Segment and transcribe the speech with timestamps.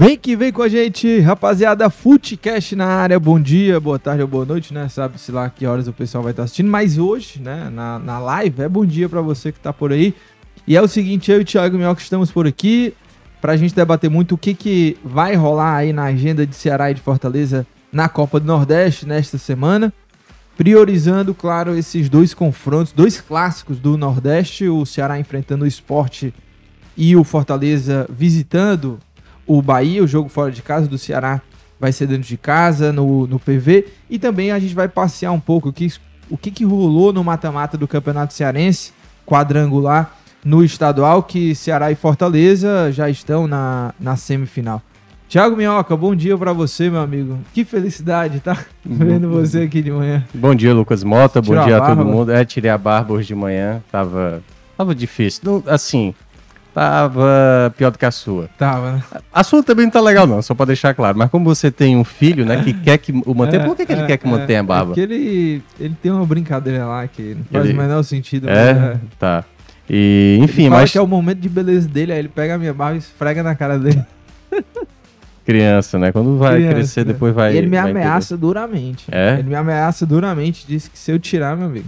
[0.00, 4.26] Vem que vem com a gente, rapaziada, Footcast na área, bom dia, boa tarde ou
[4.26, 4.88] boa noite, né?
[4.88, 8.62] Sabe-se lá que horas o pessoal vai estar assistindo, mas hoje, né, na, na live,
[8.62, 10.14] é bom dia pra você que tá por aí.
[10.66, 12.94] E é o seguinte, eu e o Thiago Minhoca estamos por aqui
[13.42, 16.94] pra gente debater muito o que, que vai rolar aí na agenda de Ceará e
[16.94, 19.92] de Fortaleza na Copa do Nordeste nesta semana.
[20.56, 26.32] Priorizando, claro, esses dois confrontos, dois clássicos do Nordeste, o Ceará enfrentando o esporte
[26.96, 28.98] e o Fortaleza visitando
[29.50, 31.42] o Bahia, o jogo fora de casa do Ceará
[31.78, 33.84] vai ser dentro de casa, no, no PV.
[34.08, 35.92] E também a gente vai passear um pouco o que,
[36.30, 38.92] o que, que rolou no mata-mata do Campeonato Cearense,
[39.26, 44.80] quadrangular, no estadual, que Ceará e Fortaleza já estão na, na semifinal.
[45.28, 47.36] Thiago Minhoca, bom dia pra você, meu amigo.
[47.52, 48.56] Que felicidade, tá?
[48.84, 50.24] Vendo você aqui de manhã.
[50.32, 51.42] Bom dia, Lucas Mota.
[51.42, 51.96] Tirou Bom a dia a barba?
[51.96, 52.32] todo mundo.
[52.32, 53.82] É, tirei a barba hoje de manhã.
[53.90, 54.42] Tava,
[54.76, 55.42] tava difícil.
[55.44, 56.14] Não, assim,
[56.74, 58.48] tava pior do que a sua.
[58.58, 59.02] Tava, né?
[59.32, 61.16] A sua também não tá legal, não, só pra deixar claro.
[61.18, 63.92] Mas como você tem um filho, né, que quer que o mantenha, por que, que
[63.92, 64.86] ele quer que mantenha a É barba?
[64.86, 68.48] porque ele, ele tem uma brincadeira lá que não faz Ele- o menor sentido.
[68.48, 69.44] É, tá.
[69.88, 72.58] E, enfim, ele mas que é o momento de beleza dele, aí ele pega a
[72.58, 74.02] minha barba e esfrega na cara dele.
[75.44, 76.12] criança, né?
[76.12, 77.12] Quando vai Criança, crescer, né?
[77.12, 77.54] depois vai.
[77.54, 79.06] E ele me ameaça duramente.
[79.10, 79.34] É?
[79.38, 81.86] Ele me ameaça duramente, disse que se eu tirar, meu amigo.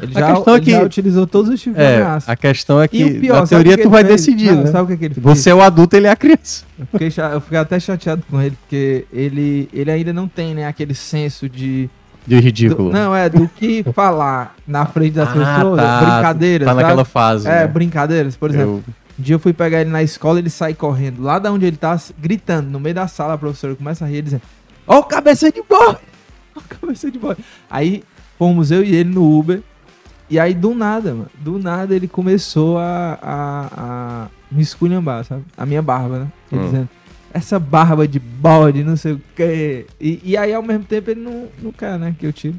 [0.00, 1.84] Ele A já, questão é ele já que- utilizou todos os tipos de.
[1.84, 2.32] É, ameaça.
[2.32, 4.20] a questão é que, pior, na sabe teoria, que tu vai fez?
[4.20, 4.70] decidir, Não, né?
[4.70, 5.24] Sabe o que, que ele fez?
[5.24, 6.64] Você é o adulto, ele é a criança.
[6.78, 10.66] Eu fiquei, eu fiquei até chateado com ele, porque ele, ele ainda não tem, né,
[10.66, 11.88] aquele senso de...
[12.26, 12.88] De ridículo.
[12.88, 16.00] do- não, é, do que falar na frente das Ah, pessoas, tá.
[16.00, 16.82] brincadeiras, Tá sabe?
[16.82, 17.46] naquela fase.
[17.46, 17.66] É, né?
[17.68, 18.82] brincadeiras, por exemplo.
[18.86, 21.22] Eu- Um dia eu fui pegar ele na escola, ele sai correndo.
[21.22, 24.22] Lá da onde ele tá, gritando, no meio da sala, a professora começa a rir,
[24.22, 24.42] dizendo:
[24.88, 25.96] Ó, o cabeça de boi!
[26.56, 27.36] Ó, o cabeça de boi!
[27.70, 28.02] Aí
[28.36, 29.62] fomos eu e ele no Uber.
[30.28, 35.44] E aí, do nada, mano, do nada ele começou a, a, a me esculhambar, sabe?
[35.56, 36.26] A minha barba, né?
[36.50, 36.64] Ele Hum.
[36.64, 36.88] dizendo:
[37.32, 39.86] Essa barba de bode, não sei o quê.
[40.00, 42.14] E, e aí, ao mesmo tempo, ele não, não quer, né?
[42.18, 42.56] Que eu tire.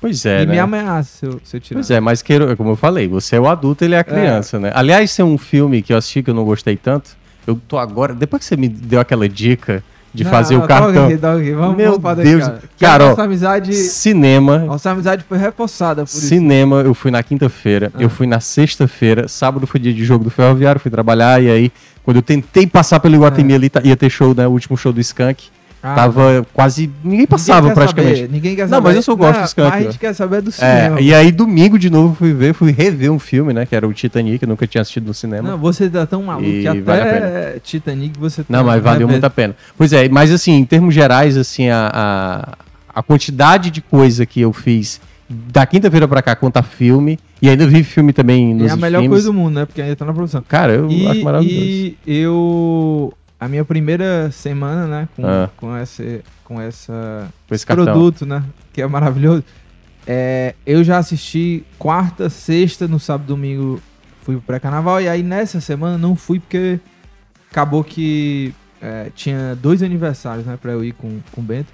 [0.00, 0.52] Pois é, e né?
[0.52, 1.78] me ameaça se eu, se eu tirar.
[1.78, 4.58] Pois é, mas queiro, como eu falei, você é o adulto, ele é a criança,
[4.58, 4.70] né?
[4.74, 7.16] Aliás, tem um filme que eu assisti que eu não gostei tanto.
[7.46, 9.82] Eu tô agora, depois que você me deu aquela dica
[10.12, 11.52] de Não, fazer o cartão, toca aqui, toca aqui.
[11.52, 12.62] Vamos, Meu vamos Deus, cara.
[12.80, 16.20] Cara, nossa amizade, cinema, nossa amizade foi reforçada por isso.
[16.26, 18.02] cinema, eu fui na quinta-feira, Ah.
[18.02, 21.72] eu fui na sexta-feira, sábado foi dia de jogo do Ferroviário, fui trabalhar e aí
[22.02, 24.92] quando eu tentei passar pelo Iguatemi ali, tá- ia ter show, né, o último show
[24.92, 25.44] do Skank,
[25.82, 28.16] Ah, tava quase, ninguém passava ninguém quer praticamente.
[28.20, 28.82] saber, ninguém quer Não, saber.
[28.88, 30.98] mas eu só gosto Não, do Skank, mas A gente quer saber do cinema.
[30.98, 33.86] É, e aí domingo de novo fui ver, fui rever um filme, né, que era
[33.86, 35.50] o Titanic, eu nunca tinha assistido no cinema.
[35.50, 37.54] Não, você tá tão maluco E que até vale a pena.
[37.62, 39.54] Titanic você Não, tá mas valeu muito a pena.
[39.76, 44.40] Pois é, mas assim, em termos gerais, assim, a, a, a quantidade de coisa que
[44.40, 45.00] eu fiz
[45.30, 48.98] da quinta-feira pra cá conta filme, e ainda vi filme também nos É a melhor
[48.98, 49.08] streams.
[49.10, 49.64] coisa do mundo, né?
[49.66, 50.42] Porque ainda tá na produção.
[50.48, 51.66] Cara, eu acho E, maravilhoso.
[51.66, 53.12] e eu...
[53.40, 55.08] A minha primeira semana, né?
[55.14, 55.48] Com, Ah.
[55.56, 56.02] com, essa,
[56.44, 58.42] com essa Com esse produto, né?
[58.72, 59.44] Que é maravilhoso.
[60.06, 63.80] É, eu já assisti quarta, sexta, no sábado, domingo
[64.22, 65.00] fui pro pré-carnaval.
[65.00, 66.80] E aí nessa semana não fui porque
[67.50, 70.58] acabou que é, tinha dois aniversários, né?
[70.60, 71.72] Pra eu ir com, com o Bento.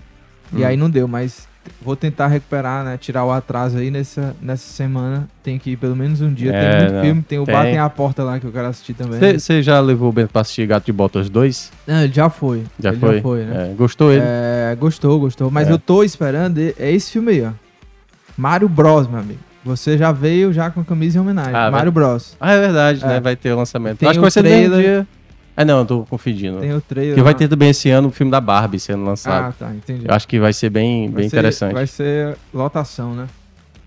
[0.53, 0.67] E Hum.
[0.67, 1.49] aí não deu, mas
[1.83, 2.97] vou tentar recuperar, né?
[2.97, 5.29] Tirar o atraso aí nessa, nessa semana.
[5.43, 6.53] Tem que ir pelo menos um dia.
[6.53, 7.03] É, tem muito não.
[7.03, 7.55] filme, tem o Tem.
[7.55, 9.39] Batem a Porta lá que eu quero assistir também.
[9.39, 11.73] Você já levou o Bento pra assistir Gato de Botas 2?
[11.87, 12.63] Não, ele já foi.
[12.79, 13.17] Já Ele foi?
[13.17, 13.71] Já foi, né?
[13.71, 14.23] É, gostou ele?
[14.25, 15.51] É, gostou, gostou.
[15.51, 15.73] Mas É.
[15.73, 16.59] eu tô esperando.
[16.59, 17.51] e- É esse filme aí, ó.
[18.37, 19.39] Mario Bros, meu amigo.
[19.65, 21.55] Você já veio já com a camisa em homenagem.
[21.55, 22.37] Ah, Mario Bros.
[22.39, 23.07] Ah, é verdade, É.
[23.07, 23.21] né?
[23.21, 23.99] Vai ter o lançamento.
[23.99, 24.81] Tem acho que vai ser trailer.
[24.81, 25.07] dia.
[25.57, 26.59] Ah, não, eu tô confundindo.
[26.61, 27.13] Tem o trailer.
[27.15, 27.39] Porque vai lá.
[27.39, 29.51] ter também esse ano o filme da Barbie sendo lançado.
[29.51, 30.05] Ah, tá, entendi.
[30.09, 31.75] Eu acho que vai ser bem, Vai bem ser- interessante.
[31.75, 33.27] Vai ser lotação, né?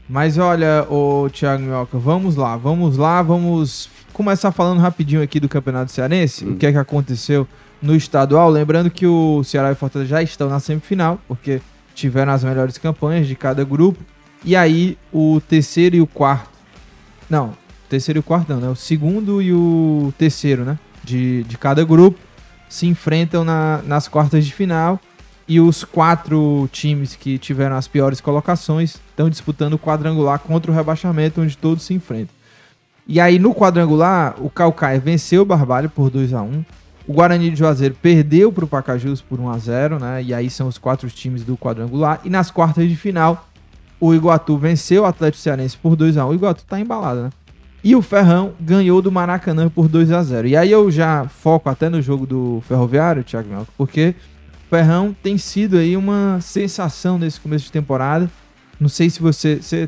[0.10, 5.50] Mas olha, o Thiago Minhoca, vamos lá, vamos lá, vamos começar falando rapidinho aqui do
[5.50, 6.54] Campeonato Cearense, Hum.
[6.54, 7.46] o que é que aconteceu
[7.82, 8.50] no estadual.
[8.50, 11.60] Lembrando que o Ceará e o Fortaleza já estão na semifinal, porque
[11.94, 14.00] tiveram as melhores campanhas de cada grupo.
[14.46, 16.50] E aí, o terceiro e o quarto.
[17.30, 17.52] Não,
[17.90, 18.70] terceiro e o quarto não, né?
[18.70, 20.80] O segundo e o terceiro, né?
[21.08, 22.20] De, de cada grupo
[22.70, 25.00] se enfrentam na- nas quartas de final.
[25.48, 30.76] E os quatro times que tiveram as piores colocações estão disputando o quadrangular contra o
[30.76, 32.36] rebaixamento, onde todos se enfrentam.
[33.08, 36.66] E aí no quadrangular, o Calcaia venceu o Barbalho por 2 a 1
[37.08, 40.22] O Guarani de Juazeiro perdeu para o Pacajus por 1 a 0 né?
[40.22, 42.20] E aí são os quatro times do quadrangular.
[42.26, 43.48] E nas quartas de final,
[44.02, 47.30] o Iguatu venceu o Atlético Cearense por 2 a 1 O Iguatu tá embalado, né?
[47.88, 51.70] E o Ferrão ganhou do Maracanã por 2 a 0 E aí eu já foco
[51.70, 54.14] até no jogo do Ferroviário, Thiago Melco, porque
[54.66, 58.30] o Ferrão tem sido aí uma sensação nesse começo de temporada.
[58.78, 59.88] Não sei se você, você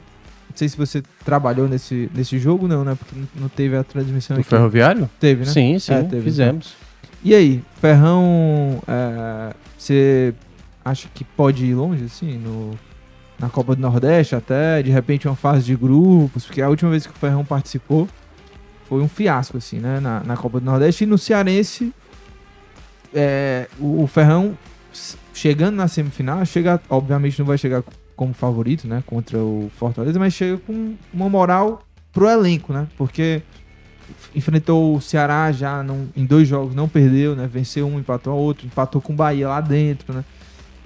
[0.49, 2.95] não sei se você trabalhou nesse, nesse jogo, não, né?
[2.97, 4.47] Porque não teve a transmissão O aqui.
[4.47, 5.09] Ferroviário?
[5.19, 5.51] Teve, né?
[5.51, 6.75] Sim, sim, É, teve, fizemos.
[7.21, 10.33] E aí, Ferrão, é, você
[10.85, 12.79] acha que pode ir longe, assim, no,
[13.39, 17.07] na Copa do Nordeste até, de repente uma fase de grupos, porque a última vez
[17.07, 18.07] que o Ferrão participou
[18.87, 21.93] foi um fiasco, assim, né, na, na Copa do Nordeste, e no Cearense,
[23.13, 24.57] é, o, o Ferrão,
[25.33, 27.83] chegando na semifinal, chega, obviamente não vai chegar
[28.15, 33.41] como favorito, né, contra o Fortaleza, mas chega com uma moral pro elenco, né, porque
[34.35, 37.47] enfrentou o Ceará já num- em dois jogos, não perdeu, né?
[37.47, 40.25] Venceu um, empatou outro, empatou com o Bahia lá dentro, né?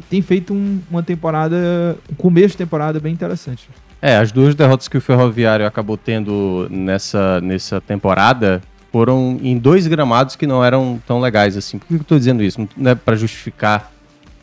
[0.10, 3.68] Tem feito um- uma temporada, um começo de temporada bem interessante.
[4.02, 8.62] É, as duas derrotas que o Ferroviário acabou tendo nessa, nessa temporada
[8.92, 11.78] foram em dois gramados que não eram tão legais assim.
[11.78, 12.68] Por que eu tô dizendo isso?
[12.78, 13.92] Não é para justificar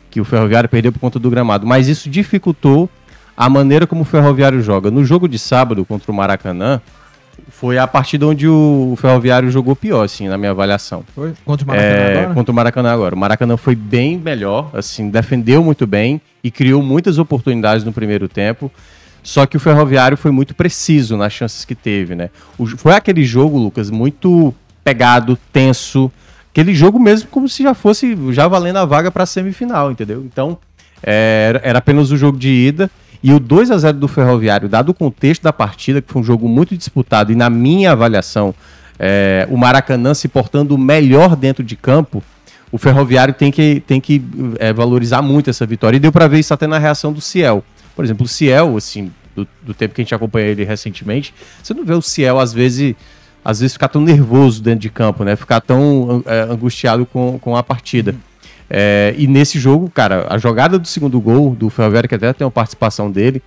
[0.09, 2.89] que o Ferroviário perdeu por conta do gramado, mas isso dificultou
[3.37, 4.91] a maneira como o Ferroviário joga.
[4.91, 6.81] No jogo de sábado contra o Maracanã,
[7.49, 11.03] foi a partida onde o Ferroviário jogou pior, assim, na minha avaliação.
[11.15, 11.33] Foi?
[11.45, 12.33] Contra o Maracanã É, agora?
[12.33, 13.15] contra o Maracanã agora.
[13.15, 18.27] O Maracanã foi bem melhor, assim, defendeu muito bem e criou muitas oportunidades no primeiro
[18.27, 18.71] tempo.
[19.23, 22.29] Só que o Ferroviário foi muito preciso nas chances que teve, né?
[22.57, 24.53] O- foi aquele jogo, Lucas, muito
[24.83, 26.11] pegado, tenso.
[26.51, 30.23] Aquele jogo mesmo como se já fosse já valendo a vaga para a semifinal, entendeu?
[30.25, 30.57] Então,
[31.03, 32.89] é, era, era apenas o jogo de ida.
[33.23, 36.25] E o 2 a 0 do Ferroviário, dado o contexto da partida, que foi um
[36.25, 38.53] jogo muito disputado, e na minha avaliação,
[38.97, 42.23] é, o Maracanã se portando melhor dentro de campo,
[42.71, 44.23] o Ferroviário tem que, tem que
[44.57, 45.97] é, valorizar muito essa vitória.
[45.97, 47.63] E deu para ver isso até na reação do Ciel.
[47.95, 51.73] Por exemplo, o Ciel, assim, do, do tempo que a gente acompanha ele recentemente, você
[51.73, 52.95] não vê o Ciel, às vezes,
[53.43, 55.35] às vezes ficar tão nervoso dentro de campo, né?
[55.35, 58.15] Ficar tão é, angustiado com, com a partida.
[58.73, 62.45] É, e nesse jogo, cara, a jogada do segundo gol do Ferroviário, que até tem
[62.45, 63.43] uma participação dele,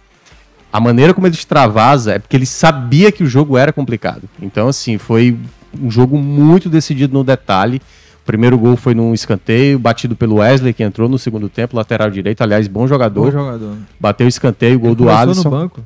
[0.70, 4.28] a maneira como ele extravasa é porque ele sabia que o jogo era complicado.
[4.42, 5.38] Então, assim, foi
[5.80, 7.80] um jogo muito decidido no detalhe.
[8.22, 12.10] O primeiro gol foi num escanteio, batido pelo Wesley, que entrou no segundo tempo, lateral
[12.10, 12.42] direito.
[12.42, 13.26] Aliás, bom jogador.
[13.26, 13.76] Bom jogador.
[13.98, 15.44] Bateu o escanteio, gol Ele do Alisson.
[15.44, 15.80] no banco.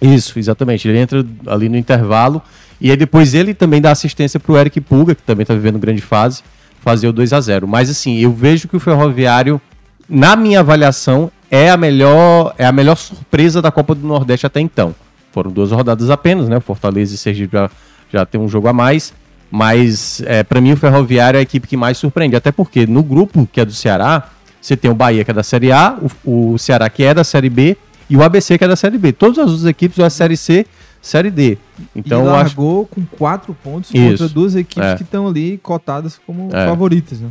[0.00, 0.88] Isso, exatamente.
[0.88, 2.40] Ele entra ali no intervalo.
[2.80, 6.00] E aí depois ele também dá assistência pro Eric Puga, que também tá vivendo grande
[6.00, 6.42] fase,
[6.80, 9.60] fazer o 2 a 0 Mas assim, eu vejo que o Ferroviário,
[10.08, 14.60] na minha avaliação, é a melhor, é a melhor surpresa da Copa do Nordeste até
[14.60, 14.94] então.
[15.32, 16.56] Foram duas rodadas apenas, né?
[16.56, 17.70] O Fortaleza e Sergipe já,
[18.12, 19.12] já tem um jogo a mais.
[19.50, 22.36] Mas é, para mim o Ferroviário é a equipe que mais surpreende.
[22.36, 24.28] Até porque no grupo que é do Ceará,
[24.60, 27.24] você tem o Bahia que é da Série A, o, o Ceará que é da
[27.24, 27.76] Série B
[28.10, 29.12] e o ABC que é da Série B.
[29.12, 30.66] Todas as outras equipes, é Série C,
[31.00, 31.56] Série D.
[31.94, 32.36] Então e eu acho.
[32.36, 34.10] largou com quatro pontos Isso.
[34.10, 34.96] contra duas equipes É.
[34.96, 36.66] que estão ali cotadas como É.
[36.66, 37.28] favoritas, né?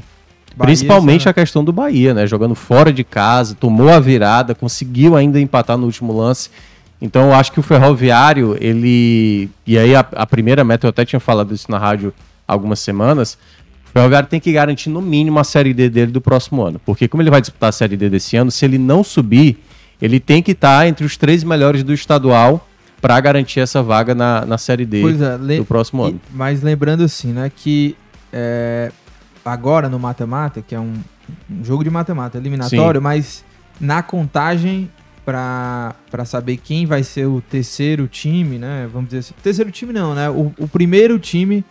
[0.56, 2.26] Bahia, Principalmente a questão do Bahia, né?
[2.26, 6.50] Jogando fora de casa, tomou a virada, conseguiu ainda empatar no último lance.
[7.00, 9.50] Então eu acho que o Ferroviário, ele.
[9.68, 12.12] E aí a, a primeira meta, eu até tinha falado isso na rádio
[12.48, 13.38] há algumas semanas.
[13.86, 16.82] O Ferroviário tem que garantir no mínimo a Série D dele do próximo ano.
[16.84, 19.60] Porque como ele vai disputar a Série D desse ano, se ele não subir,
[20.02, 22.68] ele tem que estar entre os três melhores do estadual
[23.08, 26.20] para garantir essa vaga na, na Série D é, do próximo ano.
[26.30, 27.96] E- mas lembrando assim, né, que
[28.34, 28.92] é,
[29.46, 30.94] agora no mata-mata, que é um,
[31.50, 33.46] um jogo de mata-mata eliminatório, mas
[33.80, 34.92] na contagem
[35.26, 35.94] pra
[36.26, 40.30] saber quem vai ser o terceiro time, né, vamos dizer assim, terceiro time não, né,
[40.30, 41.64] o, o primeiro time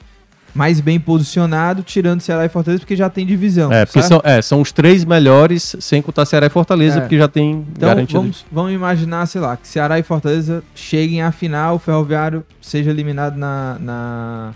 [0.56, 4.40] mais bem posicionado, tirando Ceará e Fortaleza, porque já tem divisão, É, porque são, é,
[4.40, 7.00] são os três melhores, sem contar Ceará e Fortaleza, É.
[7.02, 8.20] porque já tem Então garantido.
[8.20, 12.90] vamos, vamos imaginar, sei lá, que Ceará e Fortaleza cheguem à final, o Ferroviário seja
[12.90, 14.54] eliminado na, na,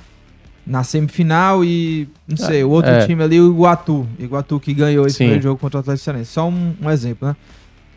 [0.66, 3.06] na semifinal e, não sei, o outro é.
[3.06, 4.06] time ali, o Iguatu.
[4.18, 5.24] Iguatu que ganhou esse Sim.
[5.24, 6.30] primeiro jogo contra o Atlético Cearense.
[6.32, 7.36] Só um, um exemplo, né?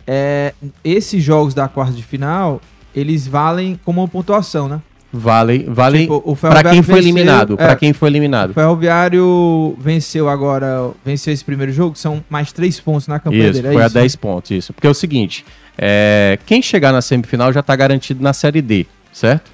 [0.06, 2.60] É, esses jogos da quarta de final,
[2.94, 4.82] eles valem como uma pontuação, né?
[5.16, 8.54] Vale, vale Tipo, o para quem foi venceu- eliminado, é, para quem foi O eliminado.
[8.56, 13.68] Ferroviário venceu agora, venceu esse primeiro jogo, são mais três pontos na campanha Isso, dele.
[13.68, 14.02] é foi a isso, né?
[14.02, 14.74] 10 pontos, isso.
[14.74, 15.46] Porque é o seguinte,
[15.78, 19.52] é, quem chegar na semifinal já está garantido na Série D, certo?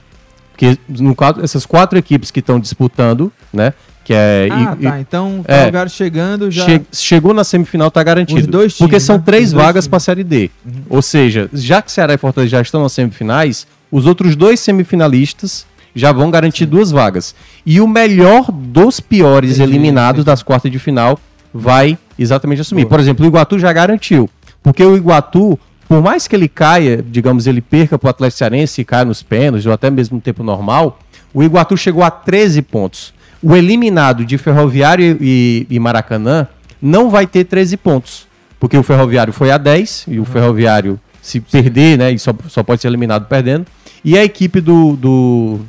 [0.52, 3.74] Porque no quadro, essas quatro equipes que estão disputando, né,
[4.06, 5.00] que é Ah, e- tá.
[5.02, 5.58] Então o é.
[5.60, 6.66] Ferroviário chegando já.
[6.66, 8.40] Che- chegou na semifinal tá garantido.
[8.40, 9.24] Os dois porque times, são né?
[9.26, 10.50] três vagas para a Série D.
[10.66, 10.72] Uhum.
[10.90, 15.66] Ou seja, já que Ceará e Fortaleza já estão nas semifinais, os outros dois semifinalistas
[15.96, 17.36] já vão garantir duas vagas.
[17.66, 20.26] E o melhor dos piores Entendi, eliminados entendi.
[20.26, 21.20] das quartas de final
[21.54, 22.84] vai exatamente assumir.
[22.84, 22.90] Boa.
[22.92, 24.30] Por exemplo, o Iguatu já garantiu.
[24.62, 28.82] Porque o Iguatu, por mais que ele caia, digamos, ele perca para o Atlético Cearense
[28.82, 31.00] e caia nos pênaltis, ou até mesmo no tempo normal,
[31.34, 33.14] o Iguatu chegou a 13 pontos.
[33.42, 36.48] O eliminado de Ferroviário e, e Maracanã
[36.82, 38.28] não vai ter 13 pontos.
[38.60, 42.64] Porque o Ferroviário foi a 10, e o Ferroviário, se perder, né, e só, só
[42.64, 43.66] pode ser eliminado perdendo.
[44.04, 45.60] E a equipe do, do,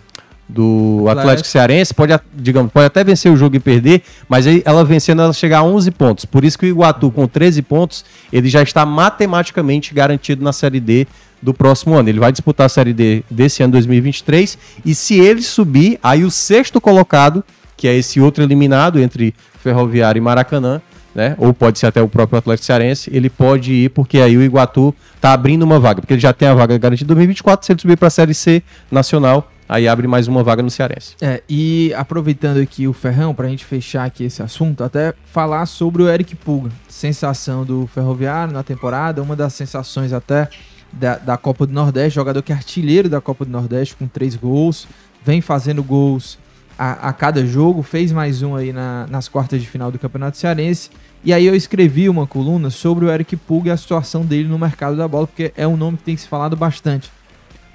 [0.51, 1.49] do Atlético.
[1.49, 5.59] Cearense pode, digamos, pode até vencer o jogo e perder, mas ela vencendo ela chega
[5.59, 6.25] a 11 pontos.
[6.25, 10.81] Por isso que o Iguatu com 13 pontos, ele já está matematicamente garantido na Série
[10.81, 11.07] D
[11.41, 12.09] do próximo ano.
[12.09, 16.31] Ele vai disputar a Série D desse ano 2023 e se ele subir, aí o
[16.31, 17.45] sexto colocado,
[17.77, 20.83] que é esse outro eliminado entre Ferroviário e Maracanã,
[21.15, 21.35] né?
[21.39, 24.95] Ou pode ser até o próprio Atlético Cearense, ele pode ir porque aí o Iguatu
[25.21, 27.81] tá abrindo uma vaga, porque ele já tem a vaga garantida em 2024, se ele
[27.81, 31.15] subir para a Série C nacional, aí abre mais uma vaga no Cearense.
[31.21, 36.03] É, e aproveitando aqui o Ferrão, pra gente fechar aqui esse assunto, até falar sobre
[36.03, 36.71] o Eric Pulga.
[36.89, 40.49] Sensação do Ferroviário na temporada, uma das sensações até
[40.93, 44.35] da, da Copa do Nordeste, jogador que é artilheiro da Copa do Nordeste com três
[44.35, 44.89] gols,
[45.25, 46.39] vem fazendo gols
[46.81, 50.39] a, a cada jogo, fez mais um aí na- nas quartas de final do Campeonato
[50.39, 50.89] Cearense.
[51.23, 54.59] E aí eu escrevi uma coluna sobre o Eric Pulga e a situação dele no
[54.59, 57.11] mercado da bola, porque é um nome que tem se falado bastante.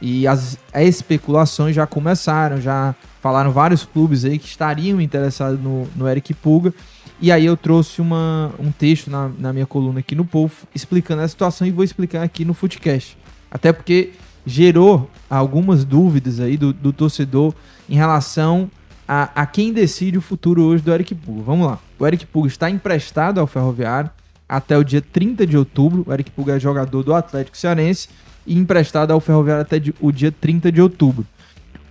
[0.01, 6.07] E as especulações já começaram, já falaram vários clubes aí que estariam interessados no, no
[6.09, 6.73] Eric Pulga.
[7.21, 11.21] E aí eu trouxe uma, um texto na, na minha coluna aqui no Povo explicando
[11.21, 13.15] a situação e vou explicar aqui no Footcast.
[13.51, 14.13] Até porque
[14.47, 17.53] gerou algumas dúvidas aí do, do torcedor
[17.87, 18.69] em relação
[19.07, 21.43] a, a quem decide o futuro hoje do Eric Pulga.
[21.43, 21.79] Vamos lá.
[21.99, 24.09] O Eric Pulga está emprestado ao Ferroviário
[24.47, 26.03] até o dia 30 de outubro.
[26.07, 28.09] O Eric Pulga é jogador do Atlético Cearense
[28.45, 31.25] e emprestado ao Ferroviário até o dia 30 de outubro.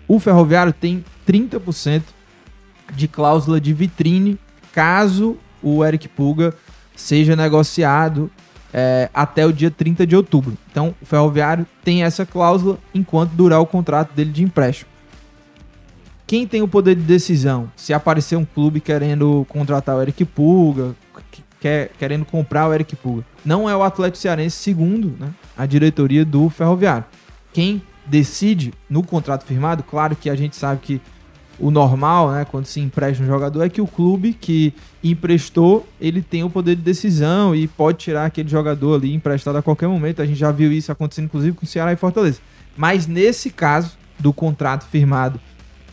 [0.07, 2.03] O Ferroviário tem 30%
[2.95, 4.39] de cláusula de vitrine
[4.73, 6.55] caso o Eric Pulga
[6.95, 8.31] seja negociado
[8.73, 10.57] é, até o dia 30 de outubro.
[10.71, 14.91] Então, o Ferroviário tem essa cláusula enquanto durar o contrato dele de empréstimo.
[16.27, 17.71] Quem tem o poder de decisão?
[17.77, 20.95] Se aparecer um clube querendo contratar o Eric Pulga,
[21.31, 25.67] que- quer, querendo comprar o Eric Pulga, não é o Atlético Cearense, segundo né, a
[25.67, 27.05] diretoria do Ferroviário.
[27.53, 31.01] Quem decide no contrato firmado, claro que a gente sabe que
[31.59, 36.21] o normal, né, quando se empresta um jogador, é que o clube que emprestou, ele
[36.21, 40.21] tem o poder de decisão e pode tirar aquele jogador ali emprestado a qualquer momento.
[40.21, 42.41] A gente já viu isso acontecendo, inclusive, com o Ceará e Fortaleza.
[42.77, 45.39] Mas nesse caso do contrato firmado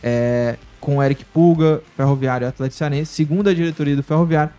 [0.02, 4.52] é, com Eric Pulga, Ferroviário e Atlético Cearense, segundo a diretoria do Ferroviário,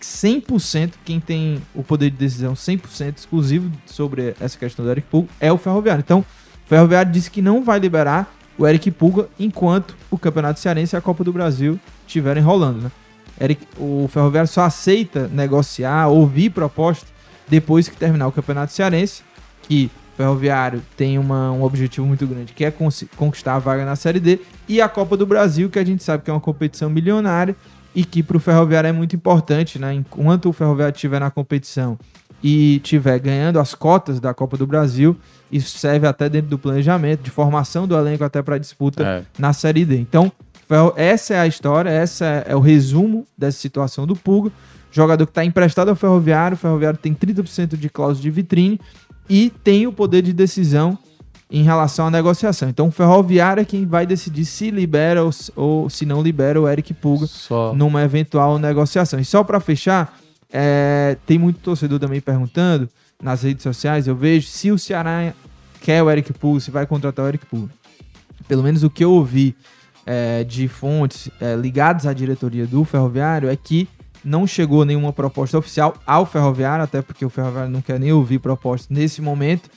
[0.00, 5.28] 100% quem tem o poder de decisão 100% exclusivo sobre essa questão do Eric Pulga
[5.40, 6.00] é o Ferroviário.
[6.00, 10.94] Então, o Ferroviário disse que não vai liberar o Eric Pulga enquanto o Campeonato Cearense
[10.94, 12.90] e a Copa do Brasil estiverem rolando, né?
[13.40, 17.06] Eric, o Ferroviário só aceita negociar, ouvir proposta
[17.46, 19.22] depois que terminar o Campeonato Cearense,
[19.62, 22.72] que Ferroviário tem uma- um objetivo muito grande, que é
[23.16, 26.24] conquistar a vaga na Série D, e a Copa do Brasil, que a gente sabe
[26.24, 27.54] que é uma competição milionária
[27.94, 29.94] e que para o Ferroviário é muito importante, né?
[29.94, 31.96] Enquanto o Ferroviário estiver na competição
[32.42, 35.16] e estiver ganhando as cotas da Copa do Brasil,
[35.52, 39.22] isso serve até dentro do planejamento, de formação do elenco até para disputa É.
[39.38, 39.98] na Série D.
[40.00, 40.32] Então,
[40.96, 44.50] essa é a história, essa é, é o resumo dessa situação do Pulga.
[44.90, 48.80] Jogador que está emprestado ao Ferroviário, o Ferroviário tem 30% de cláusula de vitrine
[49.28, 50.96] e tem o poder de decisão
[51.50, 52.68] em relação à negociação.
[52.68, 56.60] Então, o Ferroviário é quem vai decidir se libera ou, se- ou se não libera
[56.60, 57.72] o Eric Pulga Só.
[57.74, 59.18] numa eventual negociação.
[59.18, 60.18] E só para fechar,
[60.52, 62.88] é, tem muito torcedor também perguntando
[63.22, 65.32] nas redes sociais, eu vejo se o Ceará
[65.80, 67.72] quer o Eric Pulga, se vai contratar o Eric Pulga.
[68.46, 69.56] Pelo menos o que eu ouvi
[70.06, 73.88] é, de fontes é, ligadas à diretoria do Ferroviário é que
[74.28, 78.38] não chegou nenhuma proposta oficial ao Ferroviário, até porque o Ferroviário não quer nem ouvir
[78.38, 79.70] proposta nesse momento,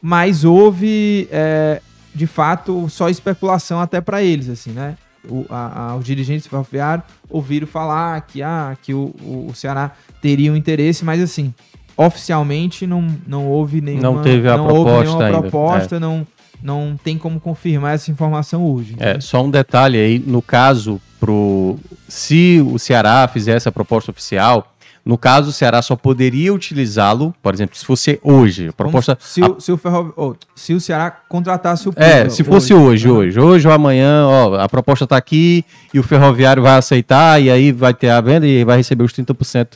[0.00, 1.80] mas houve, é,
[2.14, 4.96] de fato, só especulação até para eles, assim, né?
[5.28, 9.14] O, a- a- os dirigentes do Ferroviário ouviram falar que, ah, que o,
[9.48, 11.54] o, Ceará teria um interesse, mas assim,
[11.96, 16.26] oficialmente não, não houve nenhuma, Não teve a houve proposta ainda, proposta, não,
[16.62, 18.92] não tem como confirmar essa informação hoje.
[18.98, 19.20] É, entendeu?
[19.20, 21.78] só um detalhe aí, no caso, pro,
[22.08, 24.72] se o Ceará fizesse a proposta oficial,
[25.04, 28.68] no caso, o Ceará só poderia utilizá-lo, por exemplo, se fosse hoje.
[28.68, 29.18] A proposta.
[29.20, 33.10] Se, o, se, o Ferrovi- oh, se o Ceará contratasse o É, se fosse hoje,
[33.10, 37.50] hoje, hoje ou amanhã, ó, a proposta tá aqui e o ferroviário vai aceitar e
[37.50, 39.70] aí vai ter a venda e vai receber os 30%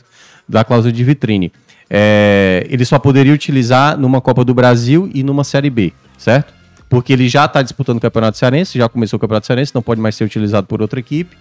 [0.47, 1.51] da cláusula de vitrine.
[1.89, 6.53] É, ele só poderia utilizar numa Copa do Brasil e numa Série B, certo?
[6.89, 9.99] Porque ele já está disputando o Campeonato Cearense, já começou o Campeonato Cearense, não pode
[9.99, 11.35] mais ser utilizado por outra equipe.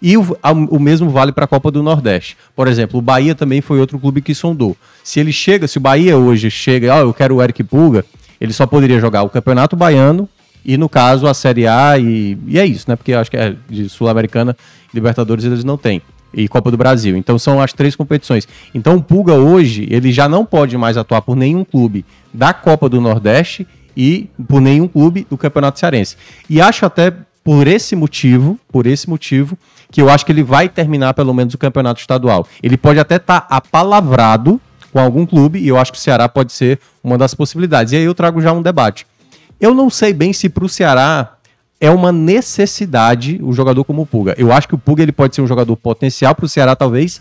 [0.00, 0.36] E o,
[0.68, 2.36] o mesmo vale para a Copa do Nordeste.
[2.56, 4.76] Por exemplo, o Bahia também foi outro clube que sondou.
[5.04, 8.04] Se ele chega, se o Bahia hoje chega, ó, eu quero o Eric Pulga,
[8.40, 10.28] ele só poderia jogar o Campeonato Baiano
[10.64, 12.96] e, no caso, a Série A e, e é isso, né?
[12.96, 14.56] Porque acho que é de Sul-Americana,
[14.92, 16.02] Libertadores eles não têm.
[16.34, 17.16] E Copa do Brasil.
[17.16, 18.48] Então são as três competições.
[18.74, 22.04] Então o Pulga hoje, ele já não pode mais atuar por nenhum clube
[22.34, 26.16] da Copa do Nordeste e por nenhum clube do Campeonato Cearense.
[26.48, 27.12] E acho até
[27.44, 29.58] por esse motivo, por esse motivo,
[29.90, 32.46] que eu acho que ele vai terminar pelo menos o campeonato estadual.
[32.62, 34.60] Ele pode até estar apalavrado
[34.92, 37.92] com algum clube, e eu acho que o Ceará pode ser uma das possibilidades.
[37.92, 39.06] E aí eu trago já um debate.
[39.60, 41.34] Eu não sei bem se para o Ceará
[41.80, 44.34] é uma necessidade o jogador como o Puga.
[44.38, 47.20] Eu acho que o Puga ele pode ser um jogador potencial para o Ceará, talvez,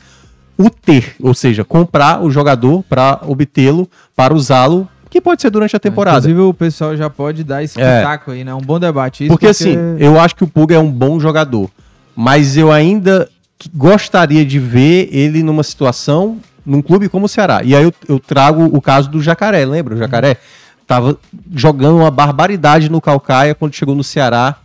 [0.58, 5.76] o ter, ou seja, comprar o jogador para obtê-lo, para usá-lo, que pode ser durante
[5.76, 6.18] a temporada.
[6.18, 8.00] Inclusive, o pessoal já pode dar esse É.
[8.00, 8.54] pitaco aí, né?
[8.56, 9.26] Um bom debate.
[9.26, 11.70] Isso Porque, assim, eu acho que o Puga é um bom jogador,
[12.16, 13.30] mas eu ainda
[13.76, 17.62] gostaria de ver ele numa situação, num clube como o Ceará.
[17.64, 19.94] E aí eu, eu trago o caso do Jacaré, lembra?
[19.96, 20.38] O Jacaré
[20.88, 21.18] tava
[21.54, 24.56] jogando uma barbaridade no Calcaia quando chegou no Ceará.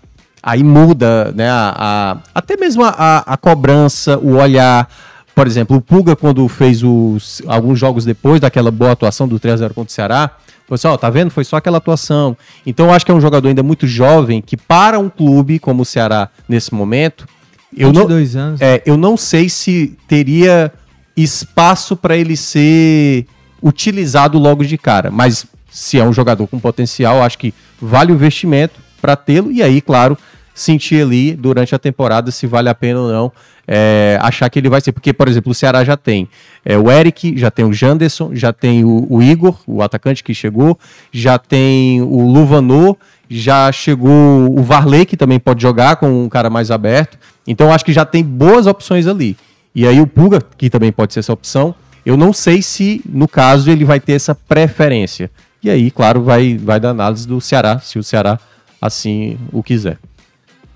[0.43, 1.50] Aí muda, né?
[1.50, 4.88] A, a- até mesmo a, a- a cobrança, o olhar.
[5.37, 9.75] Por exemplo, o Puga, quando fez os, alguns jogos depois daquela boa atuação do 3x0
[9.75, 10.31] contra o Ceará,
[10.66, 11.31] falou assim: ó, tá vendo?
[11.31, 12.35] Foi só aquela atuação.
[12.64, 15.83] Então eu acho que é um jogador ainda muito jovem que, para um clube como
[15.83, 17.28] o Ceará nesse momento,
[17.76, 18.61] eu não, 22 anos.
[18.62, 20.73] é, eu não sei se teria
[21.14, 23.26] espaço para ele ser
[23.62, 25.11] utilizado logo de cara.
[25.11, 29.52] Mas se é um jogador com potencial, acho que vale o investimento para tê-lo.
[29.52, 30.16] E aí, claro,
[30.56, 33.32] sentir ali durante a temporada se vale a pena ou não
[33.68, 34.92] é, achar que ele vai ser.
[34.92, 36.28] Porque, por exemplo, o Ceará já tem
[36.64, 40.32] é, o Eric, já tem o Janderson, já tem o, o Igor, o atacante que
[40.32, 40.78] chegou,
[41.12, 42.96] já tem o Luvanor,
[43.28, 47.18] já chegou o Varley, que também pode jogar com um cara mais aberto.
[47.46, 49.36] Então, acho que já tem boas opções ali.
[49.75, 53.28] E aí o Puga, que também pode ser essa opção, eu não sei se, no
[53.28, 55.30] caso, ele vai ter essa preferência.
[55.62, 58.38] E aí, claro, vai, vai análise do Ceará, se o Ceará
[58.80, 59.99] assim o quiser.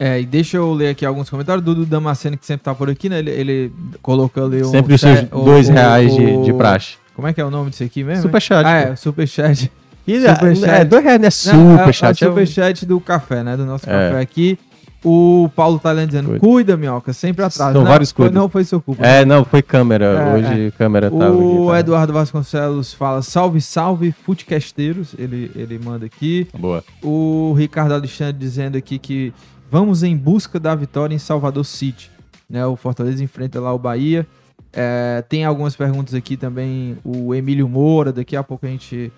[0.02, 1.62] É, e deixa eu ler aqui alguns comentários.
[1.62, 3.18] Dudu Damasceno, que sempre tá por aqui, né?
[3.18, 4.70] Ele, ele colocou ali um.
[4.70, 6.94] Sempre os seus é, dois o- reais de, o- de praxe.
[7.14, 8.22] Como é que é o nome disso aqui mesmo?
[8.22, 9.70] Superchat, Ah, é, superchat.
[10.06, 10.64] E, Superchat.
[10.70, 12.24] é, dois reais não é Não, é- superchat.
[12.24, 13.56] É, é um- superchat do café, né?
[13.58, 13.92] Do nosso É.
[14.10, 14.58] café aqui.
[15.04, 16.40] O Paulo tá dizendo: Cuida.
[16.40, 17.72] cuida, minhoca, sempre atrás.
[17.72, 18.40] São não, vários foi, cuidos.
[18.42, 19.02] não foi sua culpa.
[19.06, 20.04] É, não, foi câmera.
[20.04, 21.80] É, Hoje a câmera tava O aqui, tá.
[21.80, 25.14] Eduardo Vasconcelos fala: salve, salve, futecasteiros.
[25.18, 26.46] Ele, ele manda aqui.
[26.58, 26.84] Boa.
[27.02, 29.32] O Ricardo Alexandre dizendo aqui que
[29.70, 32.10] vamos em busca da vitória em Salvador City.
[32.48, 34.26] Né, o Fortaleza enfrenta lá o Bahia.
[34.72, 36.98] É, tem algumas perguntas aqui também.
[37.04, 39.12] O Emílio Moura, daqui a pouco a gente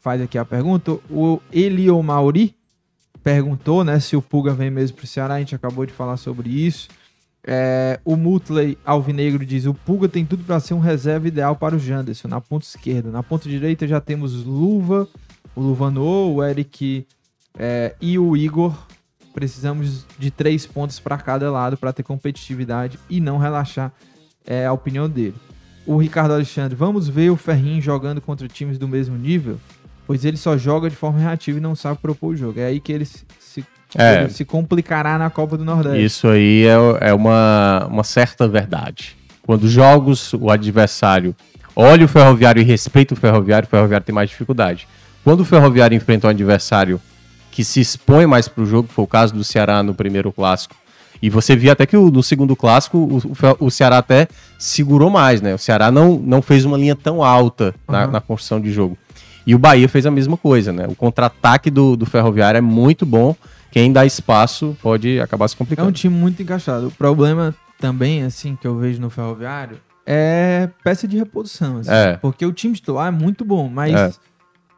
[0.00, 0.98] faz aqui a pergunta.
[1.10, 2.54] O Elio Mauri
[3.22, 5.34] perguntou né, se o Puga vem mesmo pro Ceará.
[5.34, 6.88] A gente acabou de falar sobre isso.
[7.44, 11.76] É, o Mutley Alvinegro diz: o Puga tem tudo para ser um reserva ideal para
[11.76, 13.10] o Janderson na ponta esquerda.
[13.10, 15.08] Na ponta direita já temos Luva,
[15.54, 17.06] o Luvanor, o Eric
[17.56, 18.76] é, e o Igor.
[19.36, 23.92] Precisamos de três pontos para cada lado para ter competitividade e não relaxar.
[24.46, 25.34] É a opinião dele.
[25.84, 29.60] O Ricardo Alexandre, vamos ver o Ferrinho jogando contra times do mesmo nível?
[30.06, 32.58] Pois ele só joga de forma reativa e não sabe propor o jogo.
[32.60, 33.62] É aí que ele se,
[33.94, 34.22] É.
[34.22, 36.02] ele se complicará na Copa do Nordeste.
[36.02, 39.18] Isso aí é, é uma, uma certa verdade.
[39.42, 41.36] Quando os jogos, o adversário
[41.74, 44.88] olha o ferroviário e respeita o ferroviário, o ferroviário tem mais dificuldade.
[45.22, 46.98] Quando o ferroviário enfrenta um adversário
[47.56, 50.76] que se expõe mais para o jogo, foi o caso do Ceará no primeiro clássico.
[51.22, 55.40] E você via até que o- no segundo clássico o, o Ceará até segurou mais,
[55.40, 55.54] né?
[55.54, 58.10] O Ceará não, não fez uma linha tão alta na, Aham.
[58.12, 58.98] na construção de jogo.
[59.46, 60.86] E o Bahia fez a mesma coisa, né?
[60.86, 63.34] O contra-ataque do, do Ferroviário é muito bom.
[63.70, 65.88] Quem dá espaço pode acabar se É complicando.
[65.88, 66.88] um time muito encaixado.
[66.88, 71.78] O problema também, assim, que eu vejo no Ferroviário é peça de reposição.
[71.78, 71.90] assim.
[71.90, 72.18] É.
[72.20, 74.12] Porque o time titular é muito bom, mas É.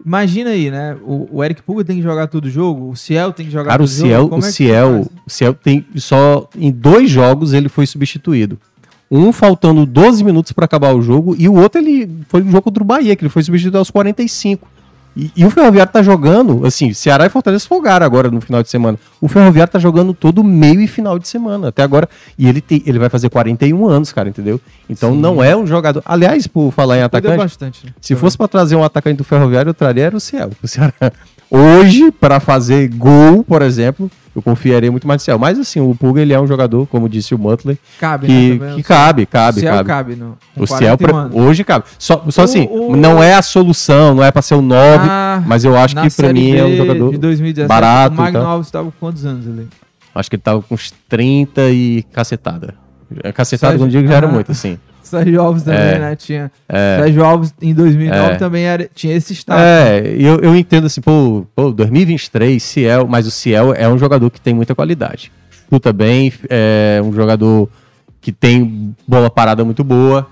[0.05, 0.97] imagina aí, né?
[1.03, 3.83] O, o Eric Puga tem que jogar todo jogo, o Ciel tem que jogar Cara,
[3.83, 4.09] o todo jogo.
[4.09, 8.59] Ciel, como o é Ciel, o Ciel tem só em dois jogos ele foi substituído.
[9.11, 12.63] Um faltando 12 minutos para acabar o jogo e o outro ele foi no jogo
[12.63, 14.69] contra o Bahia, que ele foi substituído aos 45.
[15.19, 18.71] E, e o Ferroviário tá jogando, assim, Ceará e Fortaleza folgaram agora no final de
[18.71, 18.97] semana.
[19.21, 22.09] O Ferroviário tá jogando todo meio e final de semana, até agora.
[22.39, 24.61] E ele, tem, ele vai fazer 41 anos, cara, entendeu?
[24.89, 25.19] Então Sim.
[25.19, 26.05] não é um jogador.
[26.07, 27.87] Aliás, por falar em atacante, bastante.
[27.87, 27.93] né?
[28.01, 30.51] se fosse pra trazer um atacante do Ferroviário, eu traria era o Ciel.
[30.63, 31.13] O Ceará.
[31.51, 35.39] Hoje, para fazer gol, por exemplo, eu confiaria muito mais no Ciel.
[35.39, 38.73] Mas assim, o Pulga ele é um jogador, como disse o Muttley, Cabe, que, né?
[38.77, 39.87] que cabe, cabe, Ciel cabe.
[39.89, 40.17] cabe.
[40.17, 41.85] no, O Ciel 41 pra- hoje cabe.
[41.99, 45.07] Só, só O- assim, o- não é a solução, não é pra ser o 9,
[45.09, 48.15] Ah, mas eu acho que pra Série mim é um B jogador de 2017, barato.
[48.15, 48.51] O Magno então.
[48.51, 49.69] Alves estava com quantos anos ali?
[50.15, 52.75] Acho que ele tava com uns 30 e cacetada.
[53.23, 54.31] É, Cacetada, quando digo, já era Ah.
[54.31, 54.79] muito, assim.
[55.09, 55.99] Sérgio Alves também, É.
[55.99, 56.17] né?
[56.17, 56.51] Tinha.
[56.69, 56.99] É.
[57.03, 58.37] Sérgio Alves em 2009 É.
[58.37, 59.63] também era, tinha esse status.
[59.63, 64.31] É, eu, eu entendo assim, pô, pô, 2023, Ciel, mas o Ciel é um jogador
[64.31, 65.33] que tem muita qualidade.
[65.71, 67.69] Chuta bem, é um jogador
[68.21, 70.27] que tem bola parada muito boa.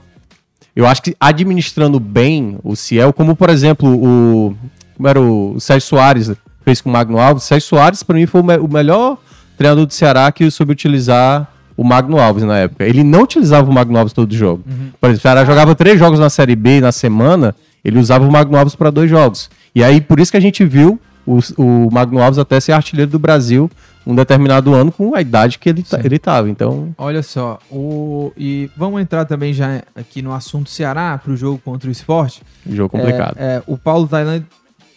[0.75, 4.57] Eu acho que administrando bem o Ciel, como por exemplo o.
[4.97, 6.33] Como era o, o Sérgio Soares
[6.65, 7.45] fez com o Magno Alves.
[7.45, 9.19] Sérgio Soares, para mim, foi o, me- o melhor
[9.57, 12.85] treinador do Ceará que soube utilizar o Magno Alves na época.
[12.85, 14.62] Ele não utilizava o Magno Alves todo jogo.
[15.01, 18.33] Por exemplo, o Ceará jogava três jogos na Série B na semana, ele usava o
[18.33, 19.51] Magno Alves para dois jogos.
[19.75, 23.11] E aí, por isso que a gente viu o, o Magno Alves até ser artilheiro
[23.11, 23.71] do Brasil
[24.07, 26.49] um determinado ano com a idade que ele, ta- ele tava.
[26.49, 31.37] Então, Olha só, o, e vamos entrar também já aqui no assunto Ceará para o
[31.37, 32.41] jogo contra o esporte.
[32.71, 33.35] jogo complicado.
[33.37, 34.47] É, é, o Paulo Tailand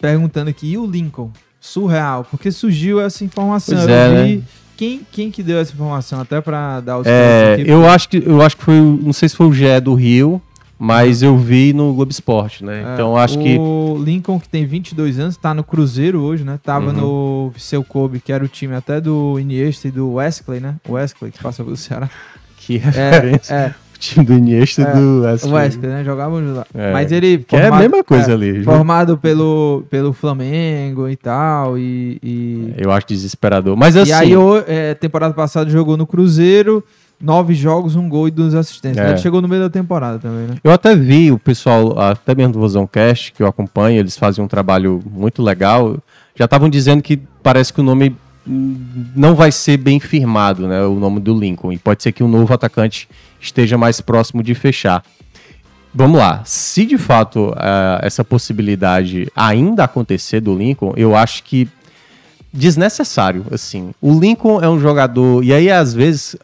[0.00, 1.30] perguntando aqui, e o Lincoln?
[1.60, 3.76] Surreal, porque surgiu essa informação.
[3.76, 4.40] Pois é, né?
[4.80, 6.22] Quem, quem que deu essa informação?
[6.22, 8.98] Até para dar os É, aqui, eu porque- acho que eu acho que foi, o-
[9.02, 10.40] não sei se foi o GE do Rio,
[10.78, 12.82] mas eu vi no Globo Esporte, né?
[12.82, 16.58] É, então acho que O Lincoln, que tem 22 anos, tá no Cruzeiro hoje, né?
[16.62, 16.92] Tava Uhum.
[16.94, 20.76] no Viseu Kobe, que era o time até do Iniesta e do Wesley, né?
[20.88, 22.08] O Wesley, que passa pelo Ceará.
[22.56, 23.52] que referência.
[23.54, 25.52] É, O time do Iniesta É, e do é, Wesley.
[25.52, 26.04] o Wesley, né?
[26.04, 26.66] Jogavam lá.
[26.74, 27.38] É, Mas ele...
[27.38, 28.64] Que é a mesma coisa é, ali.
[28.64, 32.18] Formado pelo, pelo Flamengo e tal, e...
[32.22, 32.74] e...
[32.76, 33.76] Eu acho desesperador.
[33.76, 34.32] Mas assim, E aí,
[34.66, 36.82] é, temporada passada jogou no Cruzeiro,
[37.20, 39.06] nove jogos, um gol e duas assistências.
[39.06, 39.10] É.
[39.10, 40.54] Ele chegou no meio da temporada também, né?
[40.64, 44.42] Eu até vi o pessoal, até mesmo do Vozão Cast, que eu acompanho, eles fazem
[44.42, 45.98] um trabalho muito legal.
[46.34, 48.16] Já estavam dizendo que parece que o nome
[49.14, 50.82] não vai ser bem firmado, né?
[50.82, 51.72] O nome do Lincoln.
[51.72, 53.08] E pode ser que um novo atacante
[53.40, 55.02] esteja mais próximo de fechar.
[55.92, 56.42] Vamos lá.
[56.44, 61.68] Se de fato eh, essa possibilidade ainda acontecer do Lincoln, eu acho que
[62.52, 63.90] desnecessário, assim.
[64.00, 66.36] O Lincoln é um jogador, e aí às vezes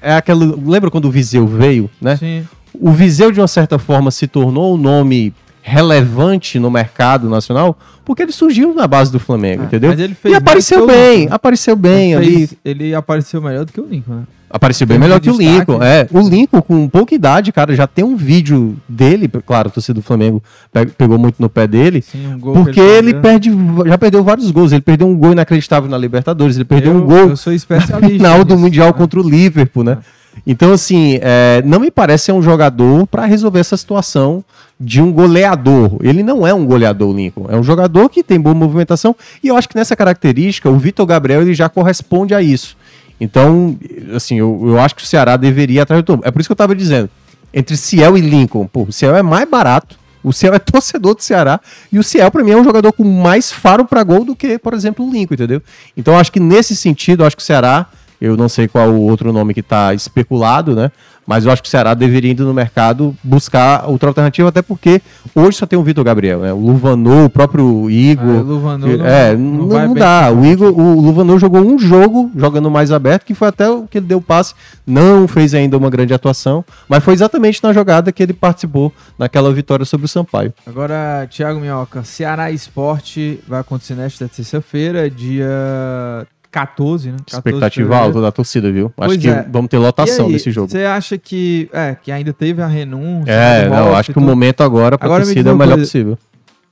[0.00, 2.16] é aquela, lembra quando o Viseu veio, né?
[2.16, 2.46] Sim.
[2.74, 8.22] o Viseu, de uma certa forma, se tornou um nome relevante no mercado nacional porque
[8.22, 9.90] ele surgiu na base do Flamengo, É, entendeu?
[9.90, 12.36] mas ele fez E apareceu o bem, apareceu bem Ele ali.
[12.36, 14.22] fez- Ele apareceu melhor do que o Lincoln, né?
[14.54, 15.36] Apareceu bem Teve melhor que o.
[15.38, 15.82] Lincoln.
[15.82, 19.94] É, o Lincoln, com pouca idade, cara, já tem um vídeo dele, claro, a torcida
[19.94, 23.20] do Flamengo pe- pegou muito no pé dele, Sim, um porque que ele perdeu.
[23.22, 24.72] perde, já perdeu vários gols.
[24.72, 28.10] Ele perdeu um gol inacreditável na Libertadores, ele perdeu eu, um gol Eu sou especialista.
[28.10, 28.92] final do Mundial né?
[28.92, 29.98] contra o Liverpool, né?
[30.46, 34.44] Então, assim, é, não me parece ser um jogador para resolver essa situação
[34.78, 35.98] de um goleador.
[36.02, 37.46] Ele não é um goleador, Lincoln.
[37.48, 41.06] É um jogador que tem boa movimentação e eu acho que nessa característica o Vitor
[41.06, 42.76] Gabriel ele já corresponde a isso.
[43.20, 43.78] Então,
[44.14, 46.26] assim, eu, eu acho que o Ceará deveria atrás do topo.
[46.26, 47.08] É por isso que eu tava dizendo.
[47.54, 49.96] Entre Ciel e Lincoln, pô, o Ciel é mais barato.
[50.24, 51.60] O Ciel é torcedor do Ceará.
[51.92, 54.58] E o Ciel, pra mim, é um jogador com mais faro pra gol do que,
[54.58, 55.62] por exemplo, o Lincoln, entendeu?
[55.96, 57.86] Então, acho que nesse sentido, acho que o Ceará,
[58.24, 60.90] eu não sei qual o outro nome que tá especulado, né?
[61.24, 65.00] Mas eu acho que o Ceará deveria ir no mercado buscar outra alternativa, até porque
[65.34, 66.52] hoje só tem o Vitor Gabriel, né?
[66.52, 68.26] O Luvanor, o próprio Igor.
[68.26, 70.32] É, o Luvanor não- é, não não, não dá.
[70.32, 73.98] O Igor, o Luvanor jogou um jogo jogando mais aberto, que foi até o que
[73.98, 74.52] ele deu passe.
[74.84, 79.52] Não fez ainda uma grande atuação, mas foi exatamente na jogada que ele participou naquela
[79.52, 80.52] vitória sobre o Sampaio.
[80.66, 87.16] Agora, Thiago Minhoca, Ceará Esporte vai acontecer nesta terça-feira, dia 14, né?
[87.16, 88.86] 14 de Expectativa alta da torcida, viu?
[88.98, 89.46] Acho Pois que é.
[89.50, 90.70] vamos ter lotação aí, nesse jogo.
[90.70, 93.32] Você acha que, é, que ainda teve a renúncia?
[93.32, 95.86] É, do não, acho que o momento agora diz torcida é o melhor coisa.
[95.86, 96.18] possível.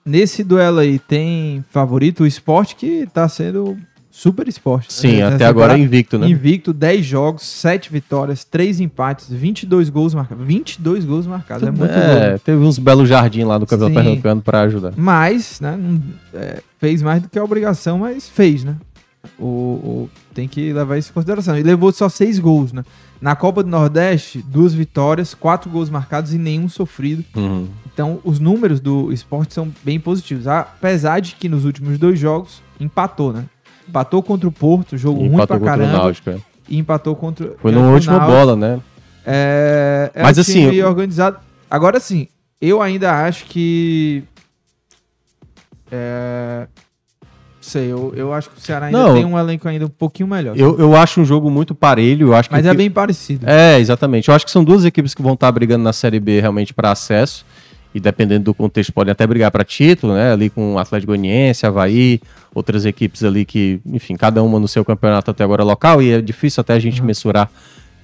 [0.04, 3.76] Nesse duelo aí, tem favorito o esporte que tá sendo
[4.10, 4.92] super esporte.
[4.92, 6.28] Sim, Nessa até agora é invicto, né?
[6.28, 10.44] Invicto, 10 jogos, 7 vitórias, 3 empates, 22 gols marcados.
[10.44, 12.38] 22 gols marcados, é muito É, gol.
[12.40, 13.94] teve uns belos jardim lá no Campeonato.
[13.94, 14.92] Pernambucano pra ajudar.
[14.96, 15.78] Mas, né,
[16.34, 18.76] é, fez mais do que a obrigação, mas fez, né?
[19.38, 21.58] O, o- tem que levar isso em consideração.
[21.58, 22.82] E levou só 6 gols, né?
[23.20, 27.22] Na Copa do Nordeste, duas vitórias, 4 gols marcados e nenhum sofrido.
[27.36, 27.68] Uhum.
[27.92, 30.46] Então, os números do esporte são bem positivos.
[30.46, 33.44] Apesar de que nos últimos dois jogos empatou, né?
[33.86, 35.92] Empatou contra o Porto, jogo E ruim pra caramba.
[35.92, 36.30] Náutico.
[36.30, 36.38] é.
[36.68, 38.80] E empatou contra Foi na o última bola, né?
[39.26, 41.38] É, é Mas um assim, eu- organizado.
[41.70, 42.26] Agora sim,
[42.60, 44.24] eu ainda acho que.
[45.90, 46.68] É,
[47.70, 49.14] sei, eu, eu acho que o Ceará ainda Não.
[49.14, 50.56] tem um elenco ainda um pouquinho melhor.
[50.56, 52.28] Eu, eu acho um jogo muito parelho.
[52.28, 53.48] Eu acho que Mas é que- bem parecido.
[53.48, 54.28] É, exatamente.
[54.28, 56.90] Eu acho que são duas equipes que vão estar brigando na Série B realmente para
[56.90, 57.44] acesso.
[57.92, 60.32] e dependendo do contexto podem até brigar para título, né?
[60.32, 62.20] Ali com o Atlético Goianiense, Havaí,
[62.54, 66.20] outras equipes ali que, enfim, cada uma no seu campeonato até agora local e é
[66.20, 67.06] difícil até a gente uhum.
[67.08, 67.50] mensurar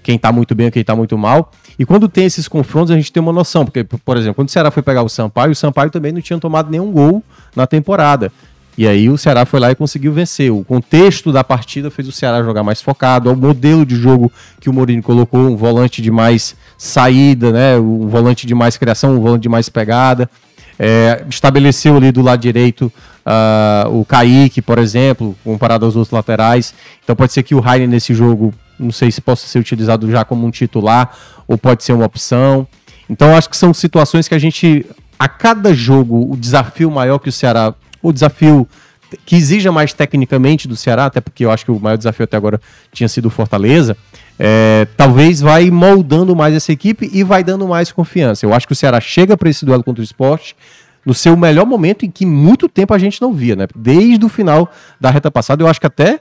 [0.02, 1.52] quem tá muito bem e quem tá muito mal.
[1.78, 4.50] E quando tem esses confrontos, a gente tem uma noção, porque, por exemplo, quando o
[4.50, 7.22] Ceará foi pegar o Sampaio, o Sampaio também não tinha tomado nenhum gol
[7.54, 8.32] na temporada.
[8.76, 10.52] E aí o Ceará foi lá e conseguiu vencer.
[10.52, 13.30] O contexto da partida fez o Ceará jogar mais focado.
[13.30, 17.78] É o modelo de jogo que o Mourinho colocou, um volante de mais saída, né?
[17.78, 20.28] Um volante de mais criação, um volante de mais pegada.
[20.78, 22.92] É, estabeleceu ali do lado direito
[23.26, 26.74] uh, o Kaique, por exemplo, comparado aos outros laterais.
[27.02, 30.22] Então pode ser que o Rainer nesse jogo, não sei se possa ser utilizado já
[30.22, 31.16] como um titular
[31.48, 32.66] ou pode ser uma opção.
[33.08, 34.84] Então acho que são situações que a gente,
[35.18, 37.74] a cada jogo, o desafio maior que o Ceará
[38.08, 38.68] o desafio
[39.24, 42.36] que exija mais tecnicamente do Ceará, até porque eu acho que o maior desafio até
[42.36, 42.60] agora
[42.92, 43.96] tinha sido o Fortaleza,
[44.38, 48.44] é, talvez vai moldando mais essa equipe e vai dando mais confiança.
[48.44, 50.56] Eu acho que o Ceará chega para esse duelo contra o esporte
[51.04, 53.68] no seu melhor momento em que muito tempo a gente não via, né?
[53.74, 56.18] Desde o final da reta passada, eu acho que até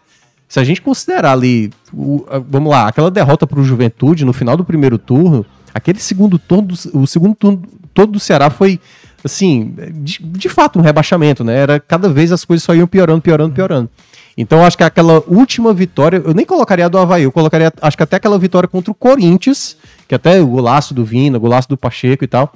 [0.48, 4.56] se a gente considerar ali, o, vamos lá, aquela derrota para o Juventude no final
[4.56, 5.44] do primeiro turno,
[5.74, 7.64] aquele segundo turno, o segundo turno
[7.96, 8.80] todo do Ceará foi
[9.26, 11.58] assim, de, de fato, um rebaixamento, né?
[11.58, 13.90] Era cada vez as coisas só iam piorando, piorando, piorando.
[14.38, 17.98] Então, acho que aquela última vitória, eu nem colocaria a do Havaí, eu colocaria, acho
[17.98, 21.68] que até aquela vitória contra o Corinthians, que até o golaço do Vina, o golaço
[21.68, 22.54] do Pacheco e tal,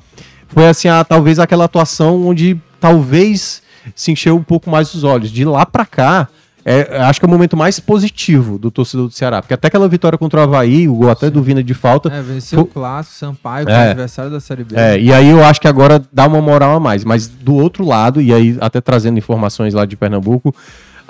[0.47, 3.61] foi assim, a, talvez aquela atuação onde talvez
[3.95, 5.31] se encheu um pouco mais os olhos.
[5.31, 6.27] De lá para cá,
[6.71, 9.41] é, acho que é o momento mais positivo do torcedor do Ceará.
[9.41, 11.33] Porque até aquela vitória contra o Havaí, o gol até Sim.
[11.33, 12.09] do Vina de falta.
[12.13, 12.63] É, venceu foi...
[12.63, 13.89] o Clássico, Sampaio, é.
[13.89, 14.75] adversário da Série B.
[14.75, 17.03] É, e aí eu acho que agora dá uma moral a mais.
[17.03, 20.53] Mas do outro lado, e aí até trazendo informações lá de Pernambuco,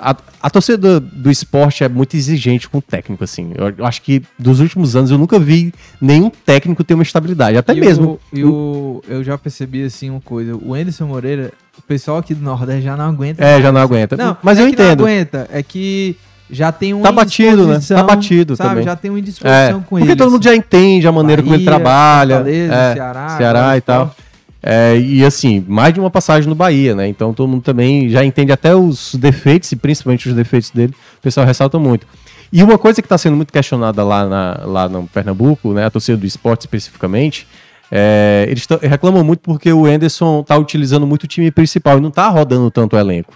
[0.00, 3.52] a, a torcida do, do, esporte é muito exigente com o técnico, assim.
[3.54, 7.58] Eu, eu, acho que dos últimos anos eu nunca vi nenhum técnico ter uma estabilidade.
[7.58, 8.18] Até e mesmo.
[8.32, 10.56] O, e o, eu já percebi, assim, uma coisa.
[10.56, 13.44] O Anderson Moreira, o pessoal aqui do Nordeste já não aguenta.
[13.44, 14.16] É, já não aguenta.
[14.16, 15.00] Não, mas é eu entendo.
[15.00, 16.16] Não aguenta, é que
[16.50, 17.80] já tem uma Tá batido, né?
[17.86, 18.68] Tá batido sabe?
[18.70, 18.84] também.
[18.84, 20.06] Já tem uma indisposição é, com ele.
[20.06, 22.34] Porque todo mundo já entende a maneira Bahia, como ele trabalha.
[22.36, 24.14] Fortaleza, é, Ceará, Ceará e tal.
[24.62, 27.08] É, e assim, mais de uma passagem no Bahia, né?
[27.08, 31.22] Então todo mundo também já entende até os defeitos, e principalmente os defeitos dele, o
[31.22, 32.06] pessoal ressalta muito.
[32.52, 35.86] E uma coisa que está sendo muito questionada lá, na, lá no Pernambuco, né?
[35.86, 37.46] A torcida do esporte especificamente,
[37.90, 42.08] é, eles reclamam muito porque o Enderson está utilizando muito o time principal e não
[42.08, 43.34] está rodando tanto o elenco.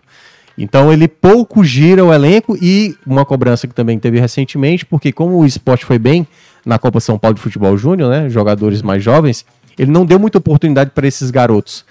[0.57, 5.38] Então ele pouco gira o elenco e uma cobrança que também teve recentemente, porque como
[5.38, 6.27] o esporte foi bem
[6.64, 8.29] na Copa São Paulo de Futebol Júnior, né?
[8.31, 9.45] Jogadores mais jovens,
[9.77, 11.85] ele não deu muita oportunidade para esses garotos.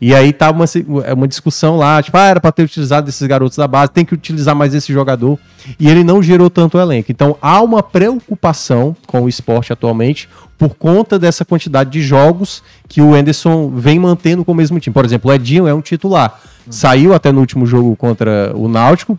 [0.00, 0.64] E aí tá uma,
[1.04, 4.04] é uma discussão lá, tipo, ah, era para ter utilizado esses garotos da base, tem
[4.04, 5.38] que utilizar mais esse jogador.
[5.80, 7.10] E ele não gerou tanto elenco.
[7.10, 10.28] Então há uma preocupação com o esporte atualmente
[10.58, 14.92] por conta dessa quantidade de jogos que o Anderson vem mantendo com o mesmo time.
[14.92, 16.40] Por exemplo, o Edinho é um titular.
[16.68, 19.18] Saiu até no último jogo contra o Náutico,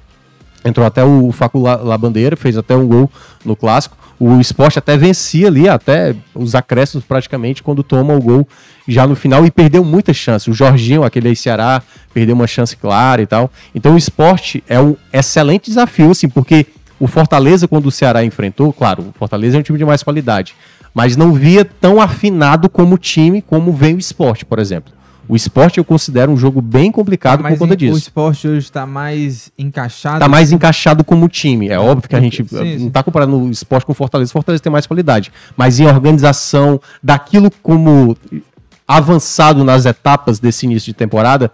[0.63, 3.09] entrou até o Facu Labandeira, fez até um gol
[3.43, 3.97] no clássico.
[4.19, 8.47] O esporte até vencia ali, até os acréscimos praticamente, quando toma o gol
[8.87, 10.47] já no final e perdeu muitas chances.
[10.47, 13.51] O Jorginho, aquele aí Ceará, perdeu uma chance clara e tal.
[13.75, 16.65] Então o esporte é um excelente desafio, assim, porque
[16.99, 20.55] o Fortaleza, quando o Ceará enfrentou, claro, o Fortaleza é um time de mais qualidade,
[20.95, 24.96] mas não via tão afinado como time como vem o esporte, por exemplo.
[25.29, 27.95] O esporte eu considero um jogo bem complicado tá por conta disso.
[27.95, 30.17] O esporte hoje está mais encaixado.
[30.17, 31.67] Está mais encaixado como time.
[31.67, 34.29] É óbvio que a gente sim, não está comparando o esporte com o Fortaleza.
[34.29, 35.31] O Fortaleza tem mais qualidade.
[35.55, 38.15] Mas em organização, daquilo como
[38.87, 41.51] avançado nas etapas desse início de temporada,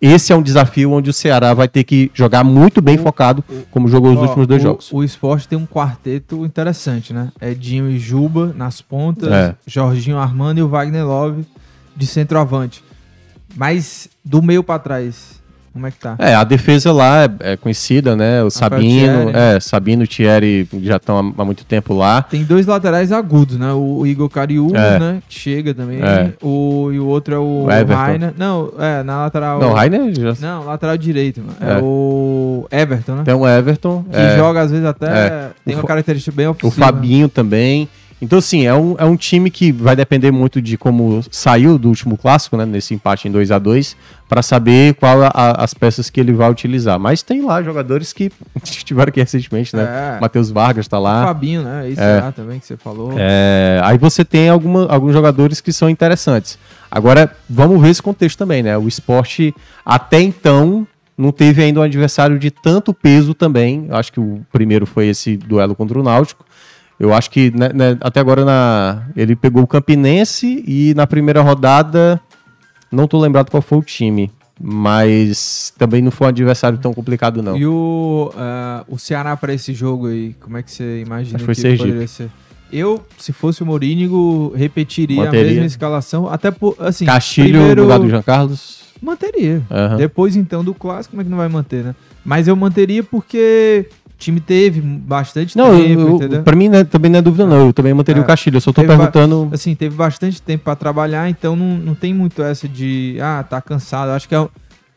[0.00, 3.42] esse é um desafio onde o Ceará vai ter que jogar muito bem o, focado,
[3.70, 4.92] como jogou os ó, últimos dois o, jogos.
[4.92, 7.32] O esporte tem um quarteto interessante, né?
[7.40, 9.54] Edinho e Juba nas pontas, é.
[9.66, 11.46] Jorginho Armando e o Wagner Love
[11.96, 12.84] de centroavante.
[13.54, 15.40] Mas do meio para trás,
[15.76, 16.16] como é que tá?
[16.18, 18.42] É, a defesa lá é, é conhecida, né?
[18.42, 22.22] O Sabino, é, Sabino e Thierry já estão há, há, muito tempo lá.
[22.22, 23.70] Tem dois laterais agudos, né?
[23.74, 24.98] O, o Igor Cariús, é.
[24.98, 25.22] né?
[25.28, 26.00] Que chega também.
[26.00, 26.32] É.
[26.42, 28.32] O, e o outro é o, o Rainer.
[28.38, 29.60] Não, é, na lateral.
[29.60, 30.34] Não, o Rainer já...
[30.40, 31.56] Não, lateral direito, mano.
[31.60, 31.78] É.
[31.78, 31.82] é.
[31.82, 33.22] o Everton, né?
[33.24, 34.02] Tem o Everton.
[34.10, 34.36] Que é.
[34.38, 35.50] joga às vezes até.
[35.62, 36.68] Tem o uma característica bem ofensiva.
[36.68, 37.86] O Fabinho também.
[38.20, 41.88] Então, assim, é um, é um time que vai depender muito de como saiu do
[41.88, 42.64] último clássico, né?
[42.64, 43.94] Nesse empate em 2 a 2
[44.26, 46.98] para saber qual a, as peças que ele vai utilizar.
[46.98, 48.32] Mas tem lá jogadores que
[48.64, 50.16] estiveram aqui recentemente, né?
[50.16, 50.20] É.
[50.20, 51.24] Matheus Vargas está lá.
[51.24, 51.90] O Fabinho, né?
[51.90, 52.20] Isso é.
[52.20, 53.12] lá também que você falou.
[53.18, 56.58] É, aí você tem alguma, alguns jogadores que são interessantes.
[56.90, 58.78] Agora, vamos ver esse contexto também, né?
[58.78, 60.86] O esporte, até então,
[61.18, 63.88] não teve ainda um adversário de tanto peso também.
[63.90, 66.46] Acho que o primeiro foi esse duelo contra o Náutico.
[66.98, 71.42] Eu acho que né, né, até agora na, ele pegou o Campinense e na primeira
[71.42, 72.20] rodada
[72.90, 74.30] Não tô lembrado qual foi o time,
[74.60, 77.56] mas também não foi um adversário tão complicado, não.
[77.56, 81.42] E o, uh, o Ceará para esse jogo aí, como é que você imagina Acho
[81.42, 81.88] que foi Sergipe.
[81.88, 82.30] poderia ser?
[82.72, 85.52] Eu, se fosse o Morínigo, repetiria a Manteria.
[85.52, 88.80] mesma escalação, até por, assim, Castilho primeiro, no lugar do Jean Carlos.
[89.00, 89.62] manteria.
[89.70, 89.96] Aham.
[89.96, 91.94] Depois, então, do clássico, como é que não vai manter, né?
[92.24, 96.38] Mas eu manteria porque time teve bastante Não, tempo, eu, entendeu?
[96.38, 97.66] eu, pra mim né, também não é dúvida, não.
[97.66, 98.24] Eu também manteria É.
[98.24, 98.56] o Castilho.
[98.56, 99.48] Eu só tô Teve perguntando.
[99.52, 103.60] Assim, teve bastante tempo pra trabalhar, então não, não tem muito essa de, ah, tá
[103.60, 104.08] cansado.
[104.10, 104.48] Eu acho que é,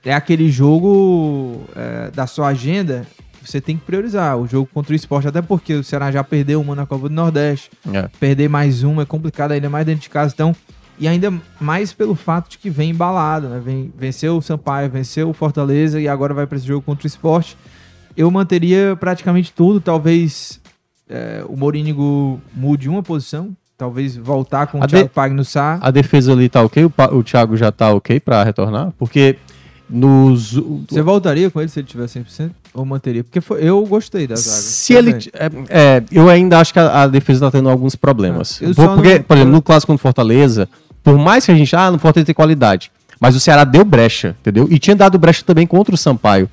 [0.05, 3.05] é aquele jogo é, da sua agenda,
[3.43, 4.37] que você tem que priorizar.
[4.37, 7.15] O jogo contra o esporte, até porque o Ceará já perdeu uma na Copa do
[7.15, 7.69] Nordeste.
[7.93, 8.07] É.
[8.19, 10.33] Perder mais uma é complicado, ainda mais dentro de casa.
[10.33, 10.55] Então,
[10.99, 13.61] e ainda mais pelo fato de que vem embalado, né?
[13.63, 17.07] Vem, venceu o Sampaio, venceu o Fortaleza e agora vai pra esse jogo contra o
[17.07, 17.57] esporte.
[18.15, 20.59] Eu manteria praticamente tudo, talvez
[21.09, 25.79] é, o Morínigo mude uma posição, talvez voltar com o A de- Thiago Pagno Sá.
[25.81, 26.85] A defesa ali tá ok?
[26.85, 28.91] O, Pa- o Thiago já tá ok pra retornar?
[28.97, 29.37] Porque
[29.89, 30.53] nos.
[30.87, 32.51] Você voltaria com ele se ele tiver 100%?
[32.73, 33.23] Ou manteria?
[33.23, 34.57] Porque foi- eu gostei da zaga.
[34.57, 35.11] Se ele.
[35.33, 35.49] É,
[35.97, 38.61] é, eu ainda acho que a, a defesa tá tendo alguns problemas.
[38.61, 40.69] Ah, Por- porque, não- por exemplo, no clássico contra o Fortaleza,
[41.03, 41.75] por mais que a gente.
[41.75, 42.91] Ah, no Fortaleza tem qualidade.
[43.19, 44.67] Mas o Ceará deu brecha, entendeu?
[44.71, 46.47] E tinha dado brecha também contra o Sampaio.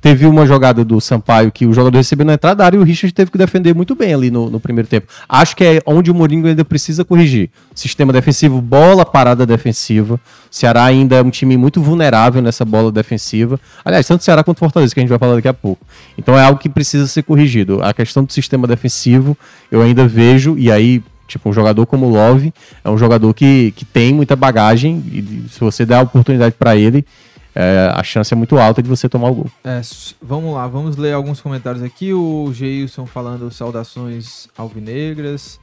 [0.00, 2.82] Teve uma jogada do Sampaio que o jogador recebeu na entrada da área e o
[2.82, 5.06] Richard teve que defender muito bem ali no, no primeiro tempo.
[5.28, 7.50] Acho que é onde o Mourinho ainda precisa corrigir.
[7.74, 10.14] Sistema defensivo, bola parada defensiva.
[10.14, 13.60] O Ceará ainda é um time muito vulnerável nessa bola defensiva.
[13.84, 15.84] Aliás, tanto o Ceará quanto o Fortaleza, que a gente vai falar daqui a pouco.
[16.16, 17.82] Então é algo que precisa ser corrigido.
[17.82, 19.36] A questão do sistema defensivo,
[19.70, 23.72] eu ainda vejo, e aí Tipo, um jogador como o Love é um jogador que,
[23.76, 27.06] que tem muita bagagem e se você der a oportunidade pra ele,
[27.54, 29.50] é, a chance é muito alta de você tomar o gol.
[29.64, 29.80] É,
[30.22, 32.12] vamos lá, vamos ler alguns comentários aqui.
[32.12, 35.58] O Geilson falando saudações alvinegras.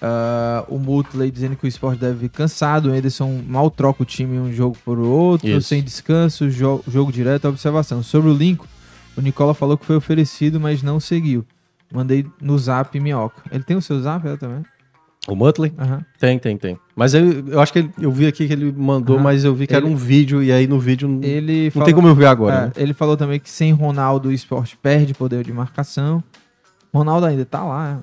[0.00, 2.90] Ah, o Mutley dizendo que o esporte deve vir cansado.
[2.90, 5.68] O Ederson mal troca o time um jogo por outro, Isso.
[5.68, 8.02] sem descanso, jo- jogo direto, observação.
[8.02, 8.66] Sobre o Lincoln,
[9.16, 11.44] o Nicola falou que foi oferecido, mas não seguiu.
[11.92, 13.42] Mandei no zap minhoca.
[13.50, 14.62] Ele tem o seu zap é, também?
[15.28, 15.72] O Mutley?
[15.78, 16.04] Aham.
[16.18, 16.78] Tem, tem, tem.
[16.96, 19.22] Mas eu, eu acho que ele- eu vi aqui que ele mandou, Aham.
[19.24, 21.70] mas eu vi que era Ele- um vídeo, e aí no vídeo não, Ele não
[21.70, 22.66] falou- tem como eu ver agora.
[22.66, 22.72] né?
[22.76, 26.24] É, Ele falou também que sem Ronaldo o esporte perde poder de marcação.
[26.92, 28.02] Ronaldo ainda tá lá.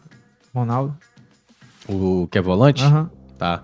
[0.53, 0.95] Ronaldo.
[1.89, 2.83] O que é volante?
[2.83, 3.09] Aham.
[3.37, 3.63] Tá.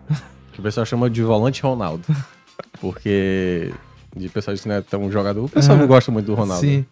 [0.52, 2.04] Que o pessoal chama de volante Ronaldo.
[2.82, 3.72] Porque
[4.16, 6.62] de pessoal que não é tão jogador, o pessoal não gosta muito do Ronaldo.
[6.66, 6.86] Sim.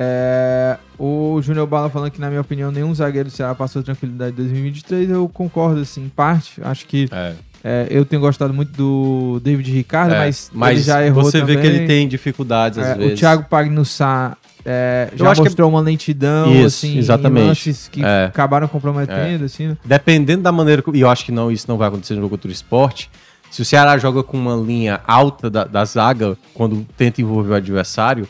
[0.00, 4.30] É, o Júnior Bala falando que, na minha opinião, nenhum zagueiro do Ceará passou tranquilidade
[4.32, 5.10] em 2023.
[5.10, 6.60] Eu concordo, assim, em parte.
[6.62, 7.32] Acho que É.
[7.64, 11.40] é, eu tenho gostado muito do David Ricardo, É, mas, mas ele já errou você
[11.44, 11.58] vê também.
[11.60, 13.12] que ele tem dificuldades às É, vezes.
[13.14, 17.46] o Thiago Pagnussá é, Eu já acho que- mostrou uma lentidão, Isso, assim, exatamente.
[17.46, 18.26] lances que É.
[18.26, 19.76] acabaram comprometendo, assim, né?
[19.84, 22.36] Dependendo da maneira, que- e eu acho que não, isso não vai acontecer no jogo
[22.36, 23.10] contra o esporte.
[23.50, 27.54] Se o Ceará joga com uma linha alta da, da zaga, quando tenta envolver o
[27.54, 28.28] adversário,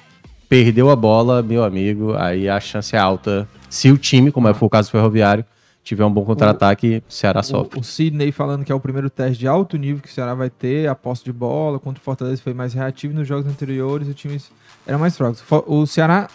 [0.49, 3.49] perdeu a bola, meu amigo, aí a chance é alta.
[3.69, 5.45] Se o time, como é foi o caso do Ferroviário,
[5.85, 7.79] tiver um bom contra-ataque, o Ceará sofre.
[7.79, 10.35] O, o Sidney falando que é o primeiro teste de alto nível que o Ceará
[10.35, 14.09] vai ter, a posse de bola, contra o Fortaleza foi mais reativo nos jogos anteriores,
[14.09, 14.41] o time
[14.87, 15.37] era mais fraco.
[15.67, 16.29] O Ceará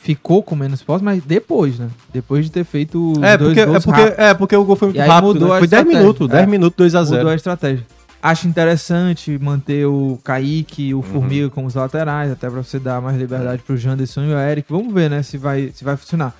[0.00, 1.88] ficou com menos posse, mas depois, né?
[2.12, 4.20] Depois de ter feito É dois porque, é, gols porque, rápido.
[4.20, 5.26] é porque o gol foi muito rápido.
[5.34, 5.54] mudou né?
[5.56, 6.00] a Foi 10 estratégia.
[6.00, 6.46] minutos, 10 É.
[6.46, 7.86] minutos, 2 a 0 Mudou a estratégia.
[8.20, 10.88] Acho interessante manter o Kaique Uhum.
[10.88, 14.32] e o Formiga como os laterais, até pra você dar mais liberdade pro Janderson e
[14.34, 14.66] o Eric.
[14.72, 16.34] Vamos ver, né, se vai, se vai funcionar.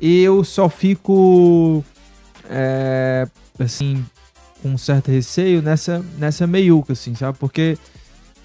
[0.00, 1.82] Eu só fico,
[2.50, 3.26] é,
[3.58, 4.04] assim,
[4.62, 7.38] com um certo receio nessa, nessa meiuca, assim, sabe?
[7.38, 7.78] Porque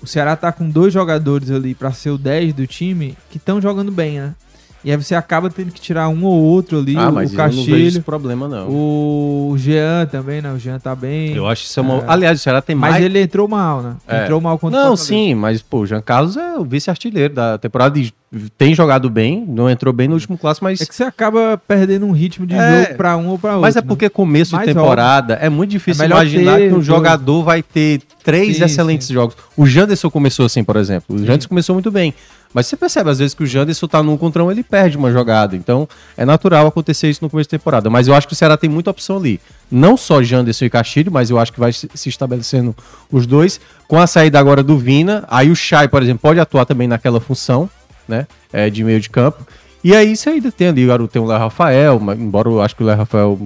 [0.01, 3.59] o Ceará tá com dois jogadores ali pra ser o 10 do time que estão
[3.61, 4.35] jogando bem, né?
[4.83, 7.33] E aí você acaba tendo que tirar um ou outro ali, Ah, o, mas o
[7.33, 8.69] eu não vejo esse Castilho, problema, não.
[8.69, 10.51] o Jean também, né?
[10.53, 11.35] O Jean tá bem.
[11.35, 11.95] Eu acho que isso é uma...
[11.97, 12.03] É.
[12.07, 13.03] Aliás, o Ceará tem Mas mais...
[13.03, 13.95] ele entrou mal, né?
[14.07, 14.23] É.
[14.23, 15.03] Entrou mal contra o Não, Fortaleza.
[15.07, 18.11] sim, mas pô, o Jean Carlos é o vice-artilheiro da temporada e
[18.57, 22.05] tem jogado bem, não entrou bem no último clássico, mas É que você acaba perdendo
[22.05, 23.61] um ritmo de É, jogo pra um ou pra outro.
[23.63, 23.85] Mas é né?
[23.87, 26.85] porque começo de Mais temporada é muito difícil É imaginar ter que um dois.
[26.85, 29.13] jogador vai ter três Sim, excelentes sim.
[29.15, 29.35] jogos.
[29.57, 31.15] O Janderson começou assim, por exemplo.
[31.15, 32.13] O Janderson começou muito bem.
[32.53, 35.11] Mas você percebe, às vezes, que o Janderson tá num contra um, ele perde uma
[35.11, 35.55] jogada.
[35.55, 37.89] Então, é natural acontecer isso no começo de temporada.
[37.89, 39.39] Mas eu acho que o Ceará tem muita opção ali.
[39.71, 42.75] Não só Janderson e Castilho, mas eu acho que vai se estabelecendo
[43.11, 43.61] os dois.
[43.87, 47.19] Com a saída agora do Vina, aí o Chay, por exemplo, pode atuar também naquela
[47.19, 47.69] função,
[48.07, 48.25] né?
[48.51, 49.45] É, de meio de campo.
[49.83, 52.83] E aí você ainda tem ali, agora tem o Léo Rafael, embora eu acho que
[52.83, 53.39] o Léo Rafael,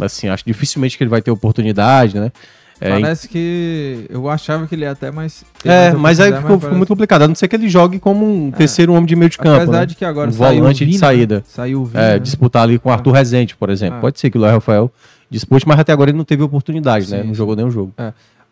[0.00, 2.32] assim, acho dificilmente que ele vai ter oportunidade, né?
[2.80, 5.44] É, Parece que eu achava que ele ia até mais.
[5.64, 7.22] é, mais mas aí oportunidade, ficou, parece- muito complicado.
[7.22, 9.62] A não ser que ele jogue como um terceiro homem de meio de campo.
[9.62, 9.86] Apesar né?
[9.86, 11.36] de que agora um saiu volante o de Vina, saída.
[11.36, 11.42] né?
[11.46, 12.02] Saiu o Vina.
[12.02, 12.18] É, né?
[12.18, 13.98] disputar ali com o Arthur Rezende, por exemplo.
[13.98, 14.00] Ah.
[14.00, 14.92] Pode ser que o Léo Rafael
[15.30, 17.18] dispute, mas até agora ele não teve oportunidade, né?
[17.18, 17.38] Sim, Não sim.
[17.38, 17.92] jogou nenhum jogo.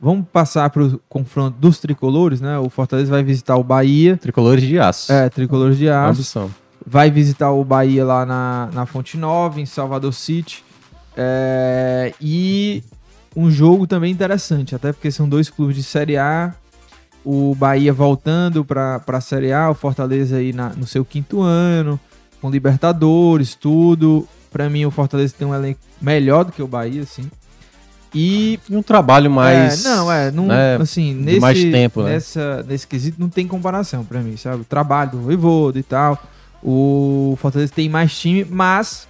[0.00, 2.58] Vamos passar para o confronto dos tricolores, né?
[2.58, 4.16] O Fortaleza vai visitar o Bahia.
[4.16, 5.12] Tricolores de aço.
[5.12, 6.10] É, tricolores de aço.
[6.10, 6.50] Ambição.
[6.84, 10.64] Vai visitar o Bahia lá na, na Fonte Nova, em Salvador City.
[11.16, 12.82] É, e
[13.34, 16.54] um jogo também interessante, até porque são dois clubes de Série A.
[17.24, 21.98] O Bahia voltando para a Série A, o Fortaleza aí na, no seu quinto ano,
[22.40, 24.26] com Libertadores, tudo.
[24.50, 27.30] Para mim, o Fortaleza tem um elenco melhor do que o Bahia, assim.
[28.14, 29.84] E E um trabalho mais.
[29.84, 32.10] é, não, é, não, né, assim, nesse, mais tempo, né?
[32.10, 34.62] nessa, nesse quesito não tem comparação pra mim, sabe?
[34.62, 36.20] O trabalho do Voivoda e tal,
[36.62, 39.08] o Fortaleza tem mais time, mas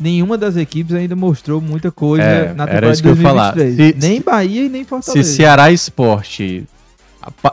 [0.00, 3.16] nenhuma das equipes ainda mostrou muita coisa É, na era temporada isso de que eu
[3.16, 3.52] ia falar.
[3.54, 4.02] 2023.
[4.02, 5.32] Se- nem Bahia e nem Se Fortaleza.
[5.32, 6.64] Ceará e Esporte.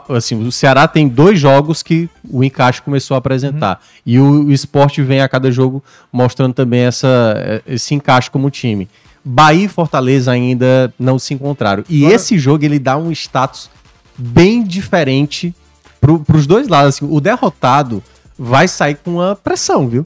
[0.09, 3.73] Assim, o Ceará tem dois jogos que o encaixe começou a apresentar.
[3.81, 4.01] Uhum.
[4.05, 5.83] E o, o esporte vem a cada jogo
[6.13, 8.87] mostrando também essa, eh, esse encaixe como time.
[9.23, 11.83] Bahia e Fortaleza ainda não se encontraram.
[11.89, 13.69] E Agora- esse jogo ele dá um status
[14.17, 15.53] bem diferente
[15.99, 16.95] para os dois lados.
[16.95, 18.01] Assim, o derrotado
[18.37, 20.05] vai sair com uma pressão, viu?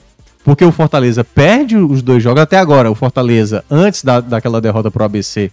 [0.49, 2.89] Porque o Fortaleza perde os dois jogos até agora.
[2.89, 5.51] O Fortaleza, antes da, daquela derrota pro ABC,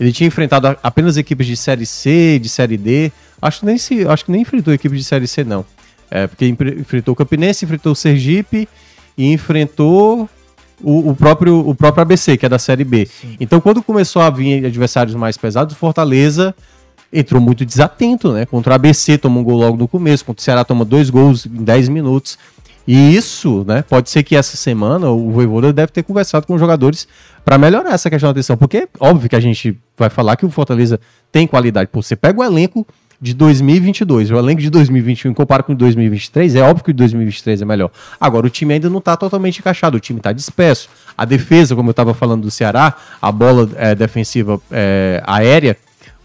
[0.00, 3.12] ele tinha enfrentado apenas equipes de Série C, de Série D.
[3.42, 5.66] Acho que nem, se, acho que nem enfrentou equipes de Série C, não.
[6.10, 8.66] É, porque enfrentou o Campinense, enfrentou o Sergipe
[9.18, 10.26] e enfrentou
[10.82, 13.06] o, o próprio, o próprio ABC, que é da Série B.
[13.38, 16.54] Então, quando começou a vir adversários mais pesados, o Fortaleza
[17.12, 18.46] entrou muito desatento, né?
[18.46, 21.44] Contra o ABC, toma um gol logo no começo, contra o Ceará toma dois gols
[21.44, 22.38] em 10 minutos.
[22.88, 23.82] E isso, né?
[23.82, 27.06] Pode ser que essa semana o Voivoda deve ter conversado com os jogadores
[27.44, 28.56] para melhorar essa questão da atenção.
[28.56, 30.98] Porque, óbvio que a gente vai falar que o Fortaleza
[31.30, 31.90] tem qualidade.
[31.92, 32.86] Pô, você pega o elenco
[33.20, 36.94] de 2022, o elenco de 2021 compara com o de 2023, é óbvio que o
[36.94, 37.90] de 2023 é melhor.
[38.18, 40.88] Agora, o time ainda não tá totalmente encaixado, o time tá disperso.
[41.14, 45.76] A defesa, como eu tava falando do Ceará, a bola eh, defensiva eh, aérea,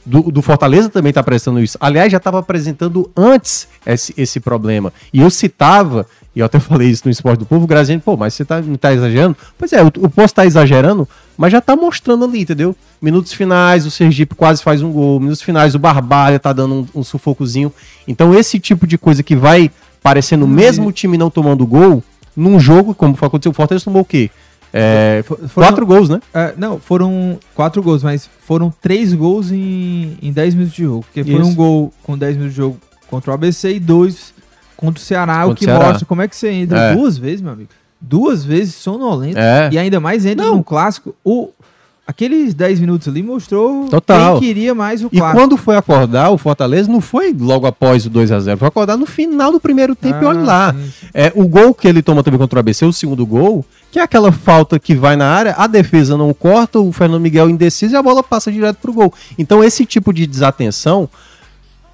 [0.06, 1.78] do, do Fortaleza também está apresentando isso.
[1.80, 4.92] Aliás, já estava apresentando antes esse, esse problema.
[5.12, 6.06] E eu citava,
[6.36, 8.74] e eu até falei isso no Esporte do Povo, Graziano, pô, mas você tá, não
[8.76, 9.38] está exagerando?
[9.58, 11.08] Pois é, o, o posto está exagerando,
[11.38, 12.76] mas já está mostrando ali, entendeu?
[13.02, 15.20] Minutos finais, o Sergipe quase faz um gol.
[15.20, 17.72] Minutos finais, o Barbalha tá dando um, um sufocozinho.
[18.08, 19.70] Então, esse tipo de coisa que vai
[20.02, 22.04] parecendo o mesmo time não tomando gol,
[22.36, 24.30] num jogo, como foi aconteceu, o Fortaleza tomou o quê?
[24.76, 26.20] É, For- foram- quatro gols, né?
[26.34, 31.04] É, não, foram quatro gols, mas foram três gols em, em 10 minutos de jogo.
[31.06, 31.50] Porque foi Isso.
[31.50, 32.78] um gol com 10 minutos de jogo
[33.08, 34.33] contra o ABC e dois
[34.76, 35.86] contra o Ceará, o Contra o que Ceará.
[35.88, 36.96] mostra como é que você entra É.
[36.96, 37.70] duas vezes, meu amigo.
[38.00, 39.38] Duas vezes sonolento.
[39.40, 39.70] É.
[39.72, 40.58] E ainda mais entra Não.
[40.58, 41.16] no clássico.
[41.24, 41.50] O,
[42.06, 44.38] aqueles 10 minutos ali mostrou Total.
[44.38, 45.40] quem queria mais o E clássico.
[45.40, 48.98] quando foi acordar, o Fortaleza não foi logo após o 2 a 0 foi acordar
[48.98, 50.74] no final do primeiro tempo e Ah, olha lá.
[50.74, 51.08] sim, sim.
[51.14, 54.02] É, o gol que ele toma também contra o ABC, o segundo gol, que é
[54.02, 57.98] aquela falta que vai na área, a defesa não corta, o Fernando Miguel indeciso e
[57.98, 59.14] a bola passa direto pro gol.
[59.40, 61.10] Então esse tipo de desatenção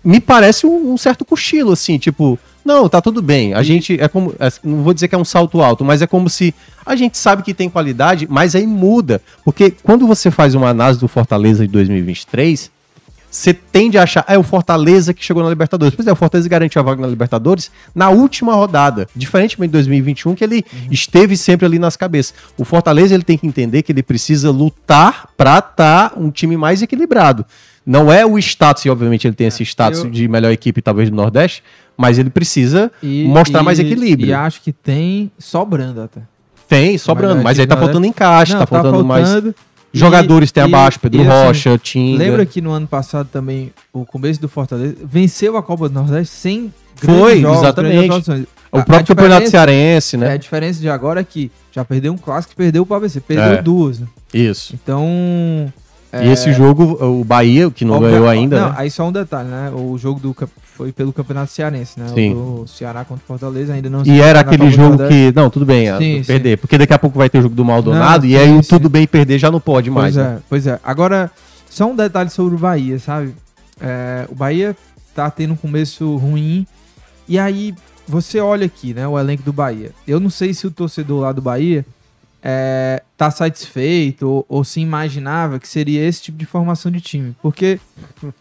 [0.04, 3.54] me parece um, um certo cochilo, assim, tipo, não, tá tudo bem.
[3.54, 6.08] A gente é como, é, não vou dizer que é um salto alto, mas é
[6.08, 6.54] como se
[6.86, 9.22] a gente sabe que tem qualidade, mas aí muda.
[9.44, 12.72] Porque quando você faz uma análise do Fortaleza de 2023,
[13.32, 15.94] você tende a achar, ah, é o Fortaleza que chegou na Libertadores.
[15.96, 20.36] Pois é, o Fortaleza garantiu a vaga na Libertadores na última rodada, diferentemente de 2021,
[20.36, 22.34] que ele esteve sempre ali nas cabeças.
[22.58, 26.82] O Fortaleza ele tem que entender que ele precisa lutar para estar um time mais
[26.82, 27.46] equilibrado.
[27.92, 31.10] Não é o status, e obviamente ele tem esse status eu- de melhor equipe, talvez,
[31.10, 31.64] do Nordeste,
[31.98, 34.28] mas ele precisa E- mostrar e- mais equilíbrio.
[34.30, 36.22] E acho que tem sobrando até.
[36.68, 39.28] Tem, sobrando, mas aí tá do faltando encaixe, Não, tá faltando mais.
[39.28, 39.56] faltando.
[39.92, 42.20] Jogadores tem abaixo, Pedro assim, Rocha, Tinga.
[42.20, 46.36] Lembra que no ano passado também, o começo do Fortaleza, venceu a Copa do Nordeste
[46.36, 48.48] sem Foi, jogos, exatamente.
[48.72, 50.34] O próprio Campeonato Cearense, É, né?
[50.34, 53.20] a diferença de agora é que já perdeu um clássico e perdeu o ABC.
[53.20, 53.62] Perdeu É.
[53.64, 54.06] duas, né?
[54.32, 54.76] Isso.
[54.76, 55.74] Então.
[56.12, 58.76] É, E esse jogo, o Bahia, que não ganhou ainda, Não, né?
[58.78, 59.72] aí só um detalhe, né?
[59.72, 60.34] O jogo do
[60.80, 62.08] foi pelo Campeonato Cearense, né?
[62.16, 62.34] Sim.
[62.34, 65.32] O Ceará contra o Fortaleza ainda não E era aquele jogo que.
[65.36, 66.58] Não, tudo bem, Sim, ah, perder.
[66.58, 68.64] Porque daqui a pouco vai ter o jogo do Maldonado Não, e aí sim, o
[68.64, 68.92] tudo sim.
[68.92, 70.16] bem perder já não pode mais.
[70.16, 70.36] Pois né?
[70.38, 70.80] é, pois é.
[70.84, 71.30] Agora,
[71.70, 73.36] só um detalhe sobre o Bahia, sabe?
[73.82, 74.76] É, o Bahia
[75.14, 76.66] tá tendo um começo ruim.
[77.28, 77.76] E aí,
[78.08, 79.08] você olha aqui, né?
[79.08, 79.92] O elenco do Bahia.
[80.08, 81.86] Eu não sei se o torcedor lá do Bahia
[82.44, 87.36] é, tá satisfeito ou, ou se imaginava que seria esse tipo de formação de time.
[87.42, 87.80] Porque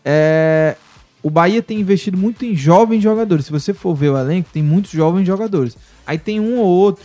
[0.05, 0.77] é,
[1.23, 3.47] o Bahia tem investido muito em jovens jogadores.
[3.47, 5.77] Se você for ver o elenco, tem muitos jovens jogadores.
[6.07, 7.05] Aí tem um ou outro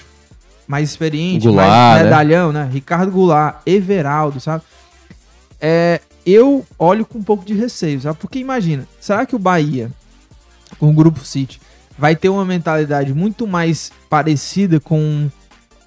[0.67, 2.03] mais experiente, Goulart, mais né?
[2.03, 2.69] medalhão, né?
[2.71, 4.63] Ricardo Goulart, Everaldo, sabe?
[5.59, 8.17] É, eu olho com um pouco de receio, sabe?
[8.19, 9.91] Porque imagina, será que o Bahia,
[10.79, 11.59] com o Grupo City,
[11.97, 15.29] vai ter uma mentalidade muito mais parecida com,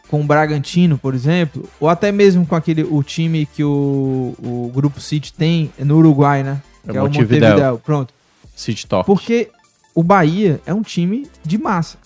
[0.09, 1.68] com o Bragantino, por exemplo?
[1.80, 6.42] Ou até mesmo com aquele o time que o, o Grupo City tem no Uruguai,
[6.42, 6.61] né?
[6.84, 7.48] que É é, o Montevidéu.
[7.50, 7.78] Montevidéu.
[7.84, 8.14] Pronto.
[8.54, 9.04] City Top.
[9.07, 9.50] Porque
[9.94, 11.98] o Bahia é um time de massa.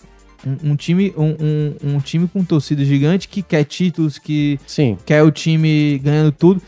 [0.45, 4.97] Um, um time, um, um- um time com torcida gigante que quer títulos, que Sim.
[5.05, 6.59] quer o time ganhando tudo.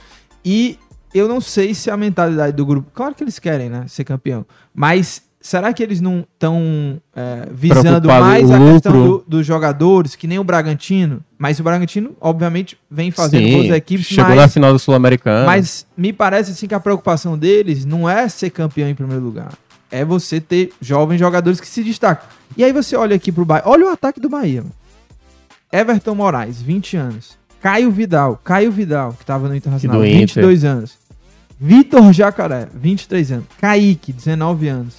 [0.46, 0.78] E
[1.14, 2.90] eu não sei se a mentalidade do grupo.
[2.94, 3.86] Claro que eles querem, né?
[3.88, 4.46] Ser campeão.
[4.76, 7.00] Mas será que eles não estão
[7.52, 11.22] visando Preocupado mais a questão do- dos jogadores, que nem o Bragantino?
[11.38, 15.46] Mas o Bragantino, obviamente, vem fazendo Sim, boas equipes, Chegou mas, na final do Sul-Americano.
[15.46, 19.52] mas me parece assim que a preocupação deles não é ser campeão em primeiro lugar.
[19.92, 22.26] É você ter jovens jogadores que se destacam.
[22.58, 23.64] E aí você olha aqui pro Bahia.
[23.66, 24.62] Olha o ataque do Bahia.
[24.62, 24.74] mano.
[25.72, 27.38] Everton Moraes, 20 anos.
[27.62, 30.44] Caio Vidal, Caio Vidal, que tava no Internacional, Que do Inter.
[30.44, 30.98] 22 anos.
[31.60, 33.46] Vitor Jacaré, 23 anos.
[33.60, 34.96] Kaique, 19 anos.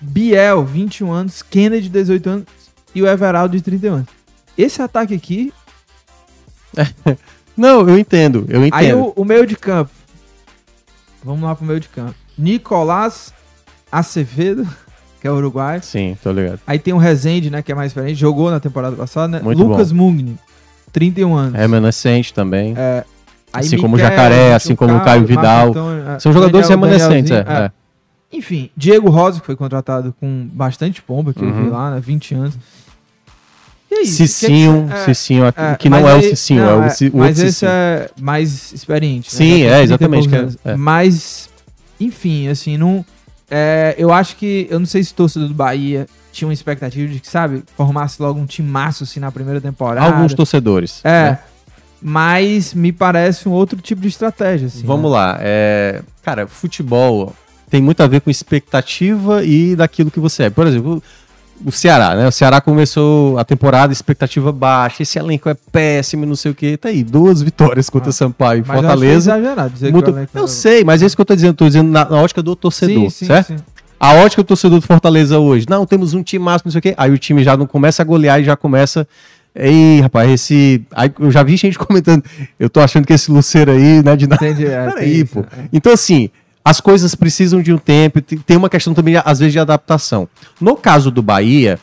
[0.00, 1.42] Biel, 21 anos.
[1.42, 2.46] Kennedy, 18 anos.
[2.94, 4.08] E o Everaldo, de 31 anos.
[4.56, 5.52] Esse ataque aqui.
[7.56, 8.74] Não, eu entendo, eu entendo.
[8.78, 9.90] Aí o, o meio de campo.
[11.22, 12.14] Vamos lá pro meio de campo.
[12.38, 13.34] Nicolás
[13.92, 14.66] Acevedo,
[15.20, 15.82] que é uruguaio.
[15.82, 16.60] Sim, tô ligado.
[16.66, 18.18] Aí tem o Rezende, né, que é mais experiente.
[18.18, 19.40] Jogou na temporada passada, né?
[19.42, 20.38] Muito Lucas Mugni,
[20.92, 21.54] 31 anos.
[21.54, 22.74] É remanescente também.
[22.76, 23.04] É,
[23.52, 25.70] Assim como o Jacaré, assim como o Caio Vidal.
[25.70, 27.72] Antônio, é, São jogadores remanescentes, é, Danielzinho, é.
[28.32, 31.70] Enfim, Diego Rosa, que foi contratado com bastante pompa, que eu vi Uhum.
[31.70, 32.00] lá, né?
[32.00, 32.54] 20 anos.
[33.90, 36.90] E aí, Cicinho, que é, Cicinho, é, que não é o Cicinho, não, é o,
[36.90, 37.70] Ci- o Mas esse Cicinho.
[37.72, 39.28] é mais experiente.
[39.34, 39.36] né?
[39.38, 40.28] Sim, tem é, 30 exatamente,
[40.64, 40.76] é- é.
[40.76, 41.50] Mas,
[41.98, 43.04] enfim, assim, não.
[43.50, 44.68] é, eu acho que.
[44.70, 48.22] Eu não sei se o torcedor do Bahia tinha uma expectativa de que, sabe, formasse
[48.22, 50.06] logo um timaço assim na primeira temporada.
[50.06, 51.00] Alguns torcedores.
[51.02, 51.30] É.
[51.32, 51.38] né?
[52.00, 54.68] Mas me parece um outro tipo de estratégia.
[54.68, 55.16] Assim, Vamos né?
[55.16, 55.36] lá.
[55.40, 57.34] É, cara, futebol
[57.70, 60.50] tem muito a ver com expectativa e daquilo que você é.
[60.50, 61.02] Por exemplo,
[61.64, 62.26] o Ceará, né?
[62.26, 66.76] O Ceará começou a temporada, expectativa baixa, esse elenco é péssimo, não sei o quê.
[66.76, 69.30] Tá aí, duas vitórias contra Ah, Sampaio e Fortaleza.
[69.32, 70.06] Exagerado dizer Muito...
[70.06, 71.54] que o elenco Eu era- sei, mas é isso que eu tô dizendo.
[71.54, 73.46] Tô dizendo na, ótica do torcedor, Sim, sim, certo?
[73.48, 73.56] sim.
[73.98, 75.66] A ótica do torcedor do Fortaleza hoje.
[75.68, 76.94] Não, temos um time máximo, não sei o quê.
[76.96, 79.06] Aí o time já não começa a golear e já começa.
[79.54, 80.82] Ei, rapaz, esse.
[80.92, 82.24] Aí eu já vi gente comentando.
[82.58, 84.46] Eu tô achando que esse Luceiro aí não é de nada.
[84.48, 84.64] Entendi.
[84.64, 85.40] É, Peraí, isso, pô.
[85.40, 85.44] é.
[85.72, 86.30] Então, assim,
[86.64, 88.20] as coisas precisam de um tempo.
[88.20, 90.28] te- Tem uma questão também, às vezes, de adaptação.
[90.60, 91.78] No caso do Bahia,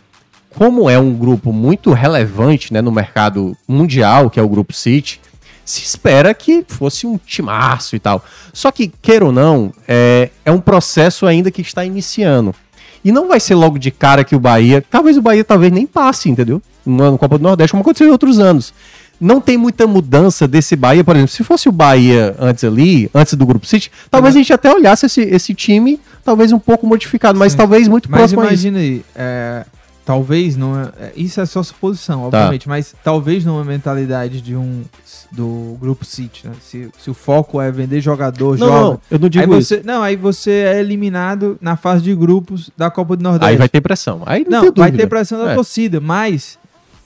[0.55, 5.19] como é um grupo muito relevante né, no mercado mundial, que é o Grupo City,
[5.65, 8.23] se espera que fosse um timaço e tal.
[8.53, 12.55] Só que, queira ou não, é, é um processo ainda que está iniciando.
[13.03, 14.83] E não vai ser logo de cara que o Bahia.
[14.89, 16.61] Talvez o Bahia talvez nem passe, entendeu?
[16.85, 18.73] No Copa do Nordeste, como aconteceu em outros anos.
[19.19, 21.31] Não tem muita mudança desse Bahia, por exemplo.
[21.33, 25.07] Se fosse o Bahia antes ali, antes do Grupo City, talvez a gente até olhasse
[25.07, 27.57] esse, esse time, talvez um pouco modificado, mas Sim.
[27.57, 28.67] talvez muito Mas próximo a isso.
[28.67, 29.65] imagina aí, é,
[30.05, 32.37] talvez não é, é, isso é só suposição, Tá.
[32.37, 34.83] obviamente, mas talvez numa mentalidade de um
[35.31, 36.53] do grupo City, né?
[36.61, 39.69] Se, se o foco é vender jogador, Não, não, eu não aí digo isso.
[39.75, 43.49] você, não, aí você é eliminado na fase de grupos da Copa do Nordeste.
[43.51, 44.21] Aí vai ter pressão.
[44.27, 45.55] Aí não, não, vai ter pressão da É.
[45.55, 46.57] torcida, mas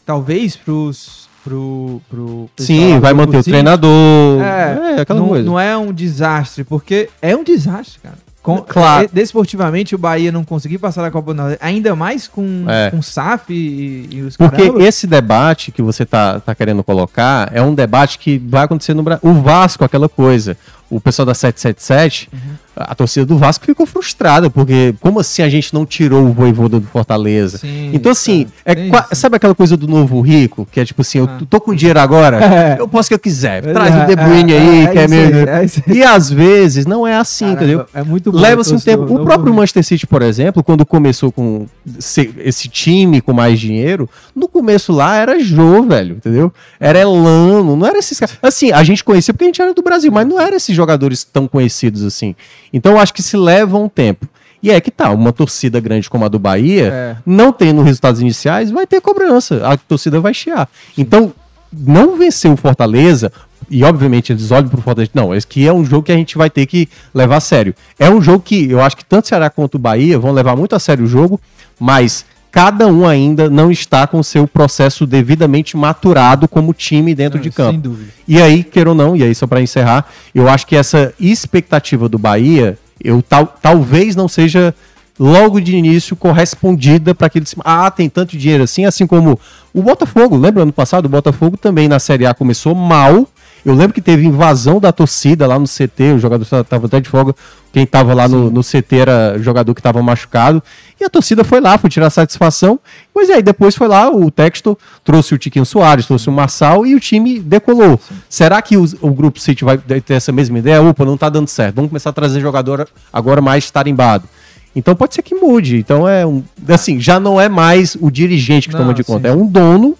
[0.05, 4.41] talvez pros pro, pro pessoal Sim, vai manter o treinador.
[4.41, 5.45] É, É, aquela não, coisa.
[5.45, 8.15] não é um desastre, porque é um desastre, cara.
[8.43, 9.07] Com, Claro.
[9.13, 12.89] desportivamente, o Bahia não conseguir passar da Copa do Nordeste, ainda mais com, É.
[12.89, 14.83] com SAF e, e os Porque caramba.
[14.83, 19.03] esse debate que você tá, tá querendo colocar é um debate que vai acontecer no
[19.03, 19.29] Brasil.
[19.29, 20.57] O Vasco, aquela coisa.
[20.89, 22.39] O pessoal da 777, Uhum.
[22.75, 26.79] A torcida do Vasco ficou frustrada, porque como assim a gente não tirou o voivoda
[26.79, 27.57] do Fortaleza?
[27.59, 29.15] Sim, Então, assim, é isso.
[29.15, 30.67] sabe aquela coisa do novo rico?
[30.71, 31.39] Que é tipo assim, eu Ah.
[31.49, 32.37] tô com dinheiro agora,
[32.77, 32.77] É.
[32.79, 33.65] eu posso o que eu quiser.
[33.67, 35.19] É, Traz o De é, Bruyne é, aí, é que é meu.
[35.47, 35.65] é.
[35.87, 37.85] E às vezes não é assim, Caramba, entendeu?
[37.93, 38.39] É muito bom.
[38.39, 39.03] Leva-se um tempo.
[39.03, 39.55] O próprio Rio.
[39.55, 41.65] Manchester City, por exemplo, quando começou com
[41.99, 46.51] se- esse time com mais dinheiro, no começo lá era Jô, velho, entendeu?
[46.79, 48.37] Era Elano, não era esses caras.
[48.41, 51.23] Assim, a gente conhecia porque a gente era do Brasil, mas não eram esses jogadores
[51.23, 52.35] tão conhecidos assim.
[52.73, 54.27] Então eu acho que se leva um tempo.
[54.63, 57.15] E é que tá, uma torcida grande como a do Bahia, É.
[57.25, 59.67] não tendo resultados iniciais, vai ter cobrança.
[59.67, 60.69] A torcida vai chiar.
[60.95, 61.33] Então,
[61.73, 63.31] não vencer o Fortaleza,
[63.69, 66.37] e obviamente eles olham pro Fortaleza, não, esse aqui é um jogo que a gente
[66.37, 67.73] vai ter que levar a sério.
[67.97, 70.55] É um jogo que eu acho que tanto o Ceará quanto o Bahia vão levar
[70.55, 71.39] muito a sério o jogo,
[71.79, 77.37] mas cada um ainda não está com o seu processo devidamente maturado como time dentro
[77.37, 77.71] Não, de campo.
[77.71, 78.11] Sem dúvida.
[78.27, 82.09] E aí, queira ou não, e aí só para encerrar, eu acho que essa expectativa
[82.09, 84.75] do Bahia, eu tal, talvez não seja
[85.17, 89.39] logo de início correspondida para aquele ah, tem tanto dinheiro assim, assim como
[89.73, 93.27] o Botafogo, lembra ano passado, o Botafogo também na Série A começou mal
[93.65, 97.07] Eu lembro que teve invasão da torcida lá no CT, o jogador estava até de
[97.07, 97.35] folga.
[97.71, 100.61] Quem estava lá no, no, CT era jogador que estava machucado.
[100.99, 102.79] E a torcida foi lá, foi tirar satisfação.
[103.15, 106.95] Mas aí depois foi lá, o texto trouxe o Tiquinho Soares, trouxe o Marçal e
[106.95, 107.97] o time decolou.
[107.97, 108.15] Sim.
[108.27, 110.81] Será que o, o Grupo City vai ter essa mesma ideia?
[110.81, 111.75] Opa, não está dando certo.
[111.75, 114.27] Vamos começar a trazer jogador agora mais tarimbado.
[114.75, 115.77] Então pode ser que mude.
[115.77, 119.29] Então é um, assim, já não é mais o dirigente que não, toma de conta,
[119.29, 119.35] sim.
[119.35, 119.97] é um dono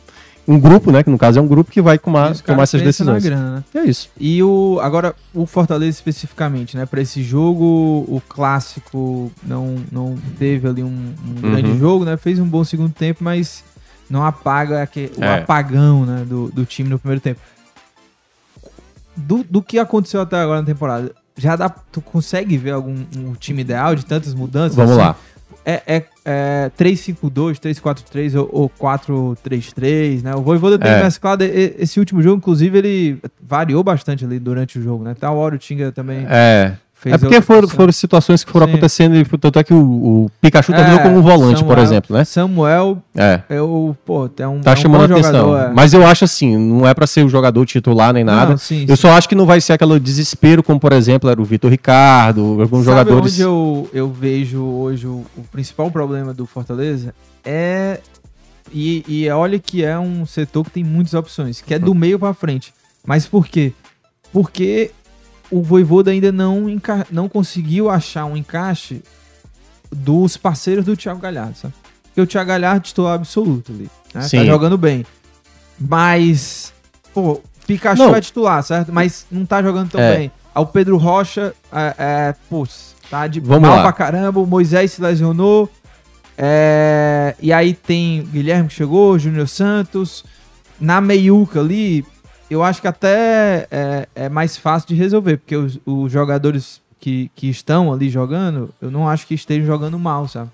[0.48, 1.04] um grupo, né?
[1.04, 3.24] Que no caso é um grupo que vai tomar, tomar essas decisões.
[3.24, 3.82] Grana, né?
[3.82, 4.10] É isso.
[4.20, 6.86] E o agora o Fortaleza especificamente, né?
[6.86, 11.52] Para esse jogo, o clássico não não teve ali um, um uhum.
[11.52, 12.18] grande jogo, né?
[12.18, 13.64] Fez um bom segundo tempo, mas
[14.10, 15.40] não apaga aquele, o é.
[15.40, 16.26] apagão, né?
[16.28, 17.40] Do, do time no primeiro tempo.
[19.16, 23.34] Do, do que aconteceu até agora na temporada, já dá, tu consegue ver algum um
[23.34, 24.76] time ideal de tantas mudanças?
[24.76, 25.02] Vamos assim?
[25.02, 25.16] lá
[25.66, 30.36] é, é, é 3-5-2, 3-4-3 ou, ou 4-3-3, né?
[30.36, 31.04] O Voivoda tem é.
[31.04, 31.44] mesclado.
[31.44, 35.16] Esse último jogo, inclusive, ele variou bastante ali durante o jogo, né?
[35.20, 36.26] Tá, o hora o Tinga também.
[36.30, 36.76] É.
[37.02, 38.74] Fez é porque foram, foram situações que foram Sim.
[38.74, 41.78] acontecendo, e tanto é que o, o Pikachu terminou é, como um volante, Samuel, por
[41.80, 42.24] exemplo, né?
[42.24, 43.42] Samuel, é.
[43.50, 45.58] eu, pô, tem um, tá é um chamando a atenção.
[45.58, 45.72] É.
[45.74, 48.52] Mas eu acho assim, não é para ser o jogador titular nem nada.
[48.52, 49.02] Não, sim, eu sim.
[49.02, 52.62] só acho que não vai ser aquele desespero, como por exemplo era o Vitor Ricardo,
[52.62, 53.34] alguns Sabe jogadores.
[53.34, 58.00] onde eu, eu vejo hoje o, o principal problema do Fortaleza é.
[58.72, 62.20] E, e olha que é um setor que tem muitas opções, que é do meio
[62.20, 62.72] para frente.
[63.04, 63.74] Mas por quê?
[64.32, 64.92] Porque
[65.52, 66.66] o Voivoda ainda não,
[67.12, 69.04] não conseguiu achar um encaixe
[69.92, 71.74] dos parceiros do Thiago Galhardo, sabe?
[72.04, 74.28] Porque o Thiago Galhardo titular absoluto ali, né?
[74.30, 75.06] Tá jogando bem.
[75.80, 76.74] Mas,
[77.14, 78.16] pô, Pikachu não.
[78.16, 78.92] é titular, certo?
[78.92, 80.18] Mas não tá jogando tão é.
[80.18, 80.32] bem.
[80.56, 83.84] o Pedro Rocha, é, é, putz, tá de Vamos mal lá.
[83.84, 84.40] pra caramba.
[84.40, 85.70] O Moisés se lesionou.
[86.38, 90.24] É, e aí tem Guilherme que chegou, Júnior Santos.
[90.80, 92.04] Na meiuca ali,
[92.52, 97.32] eu acho que até é, é mais fácil de resolver, porque os, os, jogadores que,
[97.34, 100.50] que estão ali jogando, eu não acho que estejam jogando mal, sabe?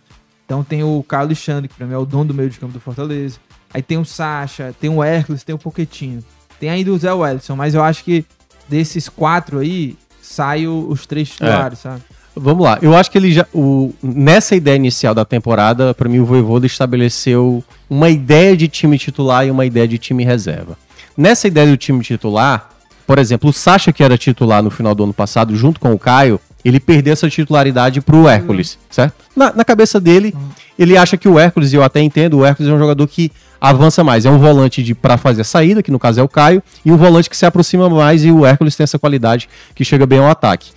[0.46, 2.72] Então tem o Carlos Alexandre, que pra mim é o dono do meio de campo
[2.72, 3.40] do Fortaleza.
[3.74, 6.24] Aí tem o Sacha, tem o Hércules, tem o Poquetinho.
[6.60, 8.24] Tem ainda o Zé Wellison, mas eu acho que
[8.70, 11.82] desses quatro aí, saem os três titulares, é.
[11.82, 12.02] sabe?
[12.36, 12.78] Vamos lá.
[12.80, 13.48] Eu acho que ele já.
[13.52, 19.00] O, nessa ideia inicial da temporada, para mim, o Voivoda estabeleceu uma ideia de time
[19.00, 20.78] titular e uma ideia de time reserva.
[21.18, 22.70] Nessa ideia do time titular,
[23.08, 25.98] por exemplo, o Sacha, que era titular no final do ano passado, junto com o
[25.98, 28.80] Caio, ele perdeu essa titularidade pro Hércules, uhum.
[28.92, 29.14] certo?
[29.36, 30.50] Na, na, cabeça dele, uhum.
[30.78, 33.32] ele acha que o Hércules, e eu até entendo, o Hércules é um jogador que
[33.60, 34.26] avança mais.
[34.26, 36.92] É um volante de para fazer a saída, que no caso é o Caio, e
[36.92, 40.20] um volante que se aproxima mais, e o Hércules tem essa qualidade que chega bem
[40.20, 40.72] ao ataque.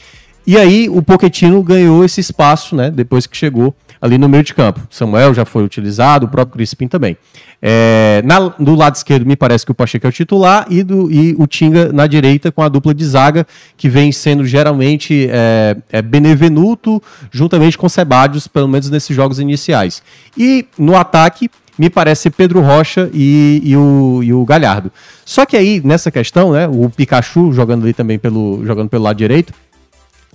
[0.46, 4.54] E aí o Pochettino ganhou esse espaço, né, depois que chegou ali no meio de
[4.54, 4.80] campo.
[4.90, 7.16] Samuel já foi utilizado, o próprio Crispim também.
[7.62, 11.10] É, na, do lado esquerdo, me parece que o Pacheco é o titular e, do,
[11.12, 15.76] e o Tinga na direita com a dupla de zaga, que vem sendo geralmente é,
[15.92, 20.02] é Benevenuto, juntamente com Sebadios, pelo menos nesses jogos iniciais.
[20.36, 24.90] E no ataque, me parece Pedro Rocha e, e, o, e o Galhardo.
[25.24, 29.16] Só que aí, nessa questão, né, o Pikachu jogando ali também pelo, jogando pelo lado
[29.16, 29.52] direito,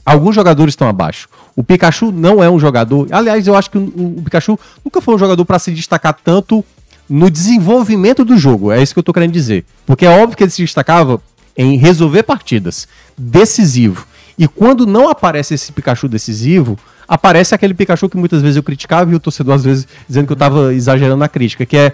[0.05, 1.27] alguns jogadores estão abaixo.
[1.55, 3.07] O Pikachu não é um jogador.
[3.11, 6.63] Aliás, eu acho que o, Pikachu nunca foi um jogador para se destacar tanto
[7.09, 8.71] no desenvolvimento do jogo.
[8.71, 9.65] É isso que eu tô querendo dizer.
[9.85, 11.19] Porque é óbvio que ele se destacava
[11.57, 12.87] em resolver partidas,
[13.17, 14.05] decisivo.
[14.37, 16.77] E quando não aparece esse Pikachu decisivo,
[17.07, 20.33] aparece aquele Pikachu que muitas vezes eu criticava e o torcedor às vezes dizendo que
[20.33, 21.93] eu tava exagerando na crítica, que é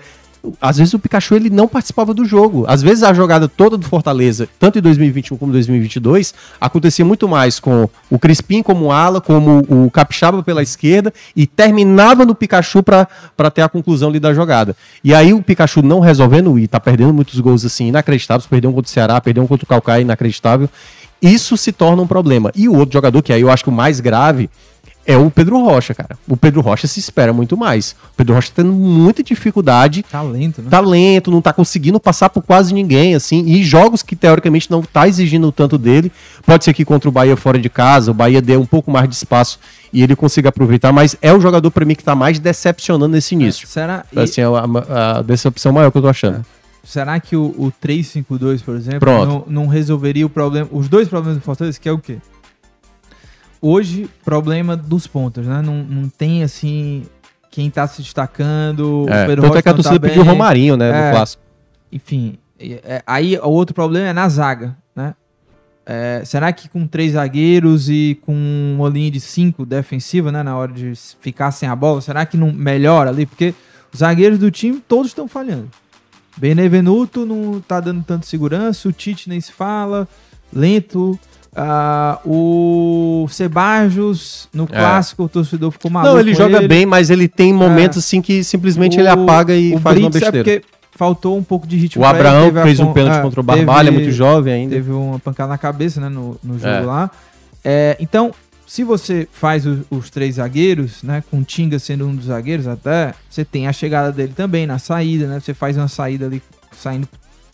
[0.59, 2.65] às vezes o Pikachu ele não participava do jogo.
[2.67, 7.59] Às vezes a jogada toda do Fortaleza, tanto em 2021 como 2022, acontecia muito mais
[7.59, 13.51] com o Crispim como ala, como o Capixaba pela esquerda e terminava no Pikachu para
[13.53, 14.75] ter a conclusão ali da jogada.
[15.03, 18.73] E aí o Pikachu não resolvendo e tá perdendo muitos gols assim inacreditáveis, perdeu um
[18.73, 20.69] contra o Ceará, perdeu um contra o Calcaia inacreditável.
[21.21, 22.51] Isso se torna um problema.
[22.55, 24.49] E o outro jogador que aí eu acho que o mais grave
[25.05, 26.17] é o Pedro Rocha, cara.
[26.27, 27.95] O Pedro Rocha se espera muito mais.
[28.13, 30.03] O Pedro Rocha tá tendo muita dificuldade.
[30.03, 30.69] Talento, né?
[30.69, 33.43] Talento, não tá conseguindo passar por quase ninguém, assim.
[33.45, 36.11] E jogos que teoricamente não tá exigindo tanto dele.
[36.45, 39.09] Pode ser que contra o Bahia fora de casa, o Bahia dê um pouco mais
[39.09, 39.59] de espaço
[39.93, 43.35] e ele consiga aproveitar, mas é o jogador para mim que tá mais decepcionando nesse
[43.35, 43.65] início.
[43.65, 44.05] É, será?
[44.15, 44.43] Assim, e...
[44.43, 46.37] a, a, decepção maior que eu tô achando.
[46.37, 46.61] É.
[46.83, 51.37] Será que o, o 3-5-2, por exemplo, não, não, resolveria o problema, os dois problemas
[51.37, 52.17] do Fortaleza, que é o quê?
[53.61, 55.61] Hoje, problema dos pontos, né?
[55.61, 57.03] Não, não tem, assim,
[57.51, 59.05] quem tá se destacando.
[59.07, 61.15] É, o Pedro tanto é que a torcida tá pediu o Romarinho, né, é, no
[61.15, 61.43] clássico.
[61.91, 65.13] Enfim, é, aí o outro problema é na zaga, né?
[65.85, 68.33] É, será que com três zagueiros e com
[68.77, 72.37] uma linha de cinco defensiva, né, na hora de ficar sem a bola, será que
[72.37, 73.25] não melhora ali?
[73.25, 73.53] Porque
[73.91, 75.69] os zagueiros do time todos estão falhando.
[76.37, 80.07] Benevenuto não tá dando tanto segurança, o Tite nem se fala,
[80.53, 81.19] lento.
[81.55, 86.13] Ah, o Sebajos, no clássico, o torcedor ficou maluco.
[86.13, 86.67] Não, ele com joga ele.
[86.67, 90.09] bem, mas ele tem momentos assim que simplesmente ele O- apaga e o faz uma
[90.09, 90.61] Brits é besteira.
[90.61, 93.43] porque faltou um pouco de ritmo O ele, Abraão fez um pênalti ah, contra o
[93.43, 94.75] Barbalha, é teve- muito jovem ainda.
[94.75, 96.79] Teve uma pancada na cabeça, né, no, no jogo É.
[96.81, 97.11] lá.
[97.65, 98.31] É, então,
[98.65, 102.65] se você faz o- os três zagueiros, né, com o Tinga sendo um dos zagueiros
[102.65, 105.39] até, você tem a chegada dele também na saída, né?
[105.41, 106.41] Você faz uma saída ali,
[106.71, 107.07] saindo,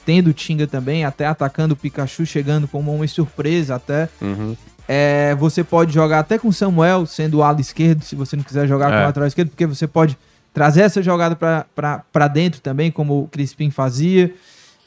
[0.07, 4.07] tendo Tinga também, até atacando o Pikachu, chegando como uma surpresa até.
[4.21, 4.55] Uhum.
[4.87, 8.43] É, você pode jogar até com o Samuel, sendo o ala esquerdo, se você não
[8.45, 9.01] quiser jogar com É.
[9.01, 10.17] o lateral esquerdo, porque você pode
[10.53, 14.33] trazer essa jogada para dentro também, como o Crispim fazia.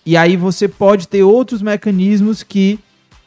[0.07, 2.81] E aí você pode ter outros mecanismos que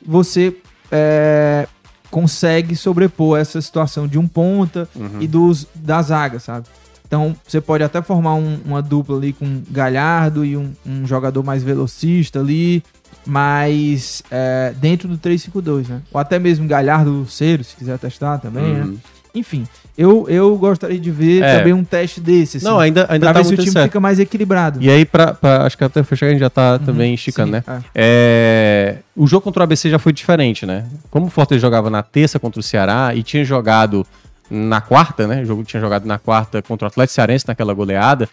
[0.04, 0.56] você
[0.92, 1.68] é,
[2.10, 5.22] consegue sobrepor essa situação de um ponta Uhum.
[5.22, 6.66] e dos da zaga, sabe?
[7.14, 11.44] Então você pode até formar um- uma dupla ali com Galhardo e um, um jogador
[11.44, 12.82] mais velocista ali,
[13.24, 16.02] mas é, dentro do 3-5-2, né?
[16.12, 18.82] Ou até mesmo Galhardo Luceiro, se quiser testar também, né?
[18.82, 18.98] Uhum.
[19.36, 19.64] Enfim,
[19.96, 21.58] eu, eu gostaria de ver É.
[21.60, 23.86] também um teste desse, assim, Não, ainda, ainda pra tá ver se o time certo.
[23.86, 24.80] fica mais equilibrado.
[24.82, 27.54] E aí, pra, pra- acho que até fechar, a gente já tá também esticando, Sim,
[27.58, 27.64] né?
[27.68, 27.82] é.
[27.96, 30.86] É, o jogo contra o ABC já foi diferente, né?
[31.12, 34.04] Como o Fortaleza jogava na terça contra o Ceará e tinha jogado
[34.50, 35.42] na quarta, né?
[35.42, 38.30] O jogo tinha jogado na quarta contra o Atlético Cearense naquela goleada.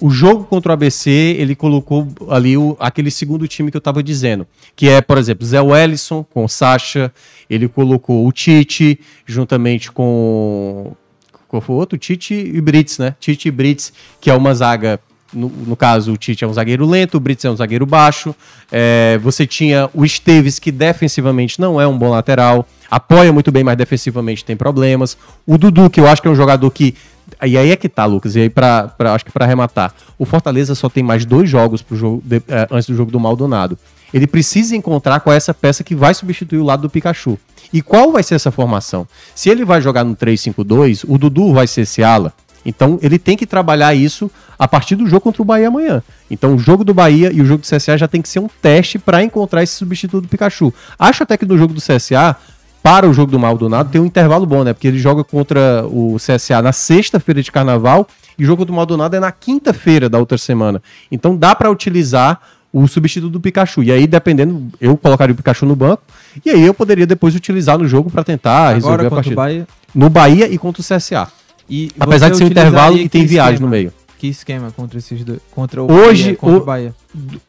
[0.00, 4.00] O jogo contra o ABC, ele colocou ali o- aquele segundo time que eu tava
[4.00, 4.46] dizendo,
[4.76, 7.12] que é, por exemplo, Zé Wellison com o Sacha,
[7.50, 10.92] ele colocou o Tite juntamente com
[11.48, 11.98] qual foi o outro?
[11.98, 13.16] Tite e Brits, né?
[13.18, 15.00] Tite e Brits, que é uma zaga.
[15.32, 18.34] No, no caso, o Tite é um zagueiro lento, o Brits é um zagueiro baixo.
[18.72, 23.62] É, você tinha o Esteves, que defensivamente não é um bom lateral, apoia muito bem,
[23.62, 25.16] mas defensivamente tem problemas.
[25.46, 26.94] O Dudu, que eu acho que é um jogador que.
[27.44, 29.92] E aí é que tá, Lucas, e aí pra, pra- acho que pra arrematar.
[30.18, 33.20] O Fortaleza só tem mais dois jogos pro jogo, de- eh, antes do jogo do
[33.20, 33.78] Maldonado.
[34.14, 37.38] Ele precisa encontrar qual é essa peça que vai substituir o lado do Pikachu.
[37.70, 39.06] E qual vai ser essa formação?
[39.34, 42.32] Se ele vai jogar no 3-5-2, o Dudu vai ser esse ala.
[42.68, 46.02] Então ele tem que trabalhar isso a partir do jogo contra o Bahia amanhã.
[46.30, 48.48] Então o jogo do Bahia e o jogo do CSA já tem que ser um
[48.60, 50.72] teste para encontrar esse substituto do Pikachu.
[50.98, 52.36] Acho até que no jogo do CSA,
[52.82, 54.74] para o jogo do Maldonado, tem um intervalo bom, né?
[54.74, 58.06] Porque ele joga contra o CSA na sexta-feira de carnaval
[58.38, 60.82] e o jogo do Maldonado é na quinta-feira da outra semana.
[61.10, 62.38] Então dá para utilizar
[62.70, 63.82] o substituto do Pikachu.
[63.82, 66.02] E aí, dependendo, eu colocaria o Pikachu no banco
[66.44, 69.34] e aí eu poderia depois utilizar no jogo para tentar resolver Agora a contra o
[69.34, 69.36] partida.
[69.36, 69.68] Bahia.
[69.94, 71.37] No Bahia e contra o CSA.
[71.68, 73.66] E Apesar de ser um intervalo e tem viagem esquema?
[73.66, 73.92] no meio.
[74.18, 75.38] Que esquema contra esses dois?
[75.52, 76.94] Contra o Hoje, Bahia, contra o- Bahia.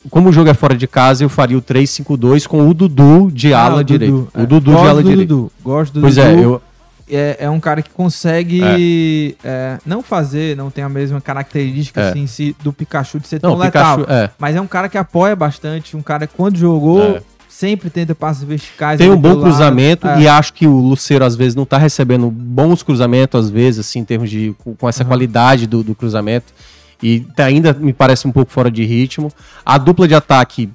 [0.09, 3.53] Como o jogo é fora de casa, eu faria o 3-5-2 com o Dudu de
[3.53, 4.27] Ah, ala o direito.
[4.47, 4.81] Dudu, O é.
[4.83, 5.27] De ala direito.
[5.29, 5.51] Dudu.
[5.63, 6.27] Gosto do Pois Dudu.
[6.27, 6.61] é, eu,
[7.09, 12.09] é, é um cara que consegue é, não fazer, não tem a mesma característica É.
[12.09, 13.97] assim, em si do Pikachu de ser tão o letal.
[13.99, 14.29] Pikachu, é.
[14.37, 17.21] Mas é um cara que apoia bastante, um cara que quando jogou É.
[17.49, 18.97] sempre tenta passos verticais.
[18.99, 19.41] tem um bom lado.
[19.41, 20.21] cruzamento É.
[20.21, 23.99] e acho que o Luceiro às vezes não tá recebendo bons cruzamentos, às vezes, assim,
[23.99, 24.55] em termos de.
[24.77, 25.09] com, essa Aham.
[25.09, 26.53] qualidade do, do cruzamento.
[27.01, 29.31] E tá- ainda me parece um pouco fora de ritmo.
[29.65, 30.69] A dupla de ataque,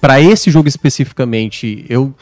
[0.00, 2.14] para esse jogo especificamente, eu.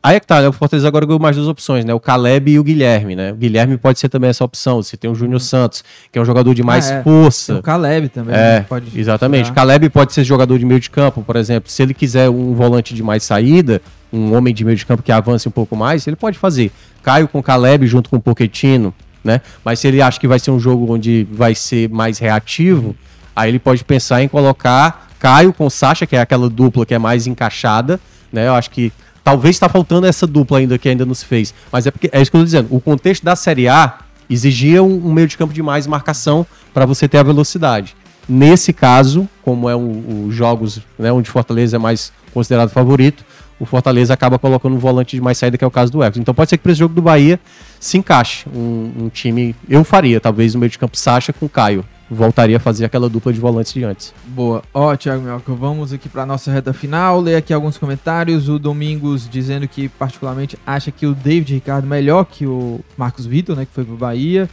[0.00, 0.48] Aí é que tá, né?
[0.48, 1.92] O Fortaleza agora ganhou mais duas opções, né?
[1.92, 3.32] O Caleb e o Guilherme, né?
[3.32, 4.80] O Guilherme pode ser também essa opção.
[4.80, 5.82] Você tem o Júnior Santos,
[6.12, 7.02] que é um jogador de mais Ah, é.
[7.02, 7.52] força.
[7.52, 8.34] Tem o Caleb também.
[8.34, 9.44] É, né, pode exatamente.
[9.46, 9.54] tirar.
[9.56, 11.68] Caleb pode ser jogador de meio de campo, por exemplo.
[11.68, 13.82] Se ele quiser um volante de mais saída,
[14.12, 16.70] um homem de meio de campo que avance um pouco mais, ele pode fazer.
[17.02, 18.94] Caio com Caleb junto com o Pochettino,
[19.24, 19.40] né?
[19.64, 22.94] Mas se ele acha que vai ser um jogo onde vai ser mais reativo,
[23.34, 26.98] aí ele pode pensar em colocar Caio com Sacha, que é aquela dupla que é
[26.98, 27.98] mais encaixada,
[28.32, 28.46] né?
[28.46, 28.92] Eu acho que
[29.28, 31.52] talvez está faltando essa dupla ainda que ainda não se fez.
[31.70, 32.68] Mas é porque é isso que eu tô dizendo.
[32.70, 33.98] O contexto da Série A
[34.30, 37.94] exigia um, um meio de campo de mais marcação para você ter a velocidade.
[38.26, 43.22] Nesse caso, como é os jogos né, onde Fortaleza é mais considerado favorito,
[43.60, 46.20] o Fortaleza acaba colocando um volante de mais saída, que é o caso do Everton.
[46.20, 47.38] Então pode ser que para esse jogo do Bahia
[47.78, 49.54] se encaixe um, um time.
[49.68, 51.84] Eu faria, talvez, no meio de campo Sacha com Caio.
[52.10, 54.14] Voltaria a fazer aquela dupla de volantes de antes.
[54.28, 54.62] Boa.
[54.72, 57.20] Ó, Thiago Melco, vamos aqui para nossa reta final.
[57.20, 58.48] Ler aqui alguns comentários.
[58.48, 63.54] O Domingos dizendo que, particularmente, acha que o David Ricardo melhor que o Marcos Vitor,
[63.54, 63.66] né?
[63.66, 64.48] Que foi pro Bahia.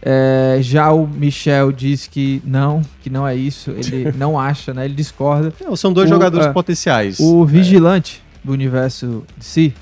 [0.00, 3.70] É, já o Michel diz que não, que não é isso.
[3.70, 4.86] Ele não acha, né?
[4.86, 5.52] Ele discorda.
[5.62, 7.20] Não, são dois O- jogadores é, potenciais.
[7.20, 9.74] O vigilante do universo de si,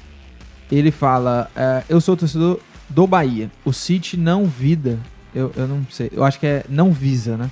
[0.70, 2.58] ele fala: é, Eu sou torcedor
[2.88, 3.48] do Bahia.
[3.64, 4.98] O City não vida.
[5.34, 6.10] Eu, eu não sei.
[6.12, 7.50] Eu acho que é não visa, né?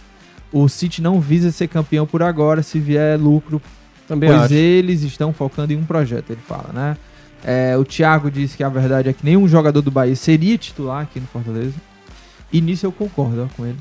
[0.52, 3.62] O City não visa ser campeão por agora, se vier lucro,
[4.08, 4.54] Também pois acho.
[4.54, 6.96] eles estão focando em um projeto, ele fala, né?
[7.44, 11.02] É, o Thiago diz que a verdade é que nenhum jogador do Bahia seria titular
[11.02, 11.74] aqui no Fortaleza.
[12.52, 13.78] E nisso eu concordo ó, com ele.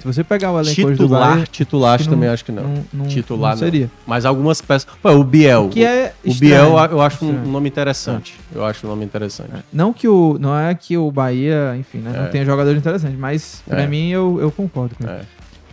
[0.00, 2.52] Se você pegar o elenco hoje do Titular, titular acho que também não- acho que
[2.52, 2.62] não.
[2.62, 3.84] não, não, Titular não seria.
[3.84, 3.90] não.
[4.06, 4.88] Mas algumas peças.
[5.02, 5.68] Pô, o Biel.
[5.68, 7.48] Que é o estranho, Biel eu acho um estranho.
[7.52, 8.34] nome interessante.
[8.54, 9.50] Eu acho um nome interessante.
[9.72, 10.38] Não que o.
[10.40, 12.28] Não é que o Bahia, enfim, né, não É.
[12.28, 13.86] tenha jogador interessante, mas pra É.
[13.86, 15.12] mim eu, eu concordo com ele.
[15.12, 15.20] É.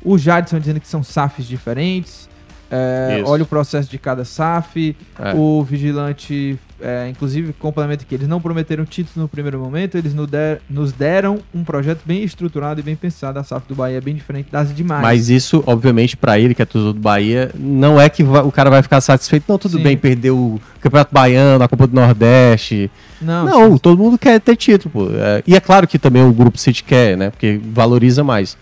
[0.03, 2.26] O Jadson dizendo que são SAFs diferentes.
[2.69, 4.95] É, olha o processo de cada SAF.
[5.19, 5.33] É.
[5.33, 10.27] O Vigilante, é, inclusive, complementa que eles não prometeram título no primeiro momento, eles nos,
[10.27, 13.39] der- nos deram um projeto bem estruturado e bem pensado.
[13.39, 15.01] A SAF do Bahia é bem diferente das demais.
[15.01, 18.69] Mas isso, obviamente, pra ele, que é torcedor do Bahia, não é que o cara
[18.69, 19.45] vai ficar satisfeito.
[19.47, 19.83] Não, tudo Sim.
[19.83, 22.91] bem, perdeu o Campeonato Baiano, a Copa do Nordeste.
[23.21, 25.07] não, Não, todo mundo quer ter título, pô.
[25.15, 27.29] É, e é claro que também o Grupo City quer, né?
[27.29, 28.57] Porque valoriza mais.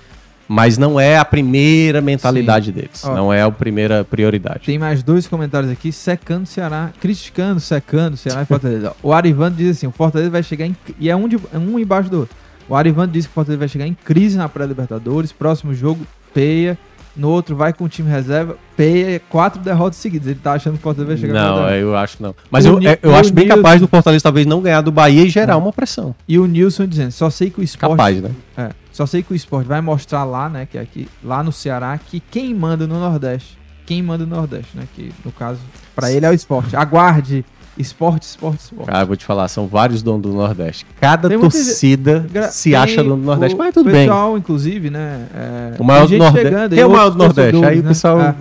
[0.47, 3.03] Mas não é a primeira mentalidade deles.
[3.03, 3.15] Ó.
[3.15, 4.61] Não é a primeira prioridade.
[4.65, 8.93] Tem mais dois comentários aqui, secando o Ceará, criticando, secando o Ceará e Fortaleza.
[9.01, 10.75] o Arivando diz assim, o Fortaleza vai chegar em...
[10.99, 12.35] E é um, de, é um embaixo do outro.
[12.69, 16.77] O Arivando diz que o Fortaleza vai chegar em crise na pré-Libertadores, próximo jogo, peia.
[17.15, 20.27] No outro vai com o time reserva, peia, quatro derrotas seguidas.
[20.27, 22.35] Ele tá achando que o Fortaleza vai chegar Não, é, eu acho não.
[22.51, 24.91] Mas O eu, é, eu acho bem Nilson- capaz do Fortaleza talvez não ganhar do
[24.91, 26.13] Bahia e gerar uma pressão.
[26.27, 27.91] E o Nilson dizendo, só sei que o esporte...
[27.91, 28.31] Capaz, né?
[28.57, 31.51] É, só sei que o esporte vai mostrar lá, né, que é aqui, lá no
[31.51, 35.59] Ceará, que quem manda no Nordeste, quem manda no Nordeste, né, que no caso,
[35.93, 36.75] pra ele é o esporte.
[36.77, 37.43] Aguarde,
[37.77, 38.87] esporte, esporte, esporte.
[38.87, 40.85] Cara, eu vou te falar, são vários donos do Nordeste.
[41.01, 44.07] Cada Tem muita torcida Gra- se tem acha dono do Nordeste, o mas tudo bem.
[44.07, 46.79] pessoal, inclusive, né, é, O maior do Nordeste.
[46.79, 47.41] é o maior do Nordeste?
[47.41, 48.21] Aí torcedores, o né, pessoal.
[48.21, 48.35] é,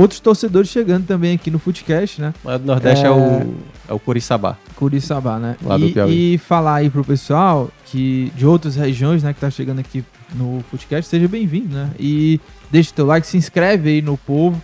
[0.00, 3.10] outros torcedores chegando também aqui no Footcast, né, O maior do Nordeste é, É.
[3.10, 3.54] o,
[3.88, 4.58] é o Curiçaba.
[4.76, 5.56] Curiçaba, né?
[5.62, 6.34] Lá do e, Piauí.
[6.34, 10.62] e falar aí pro pessoal que de outras regiões, né, que tá chegando aqui no
[10.70, 11.90] Footcast, seja bem-vindo, né?
[11.98, 12.40] E
[12.70, 14.60] deixa o teu like, se inscreve aí no Povo.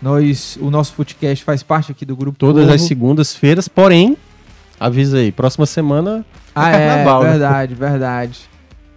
[0.00, 2.74] Nós, o nosso Footcast faz parte aqui do grupo Todas Povo.
[2.74, 4.16] as segundas-feiras, porém,
[4.78, 6.24] avisa aí, próxima semana
[6.54, 7.30] Ah, é carnaval, é, né?
[7.32, 7.74] verdade,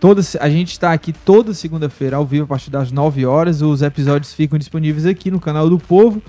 [0.01, 0.27] verdade.
[0.31, 3.61] Toda, a gente tá aqui toda segunda-feira ao vivo a partir das 9 horas.
[3.61, 6.21] Os episódios ficam disponíveis aqui no canal do Povo,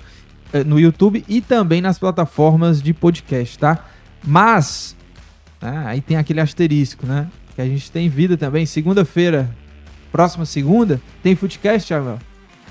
[0.53, 3.79] eh, no YouTube e também nas plataformas de podcast, tá?
[4.23, 4.95] Mas,
[5.61, 7.27] né, aí tem aquele asterisco, né?
[7.55, 8.65] Que a gente tem vida também.
[8.65, 9.49] Segunda-feira,
[10.11, 12.19] próxima segunda, tem Footcast, Thiago?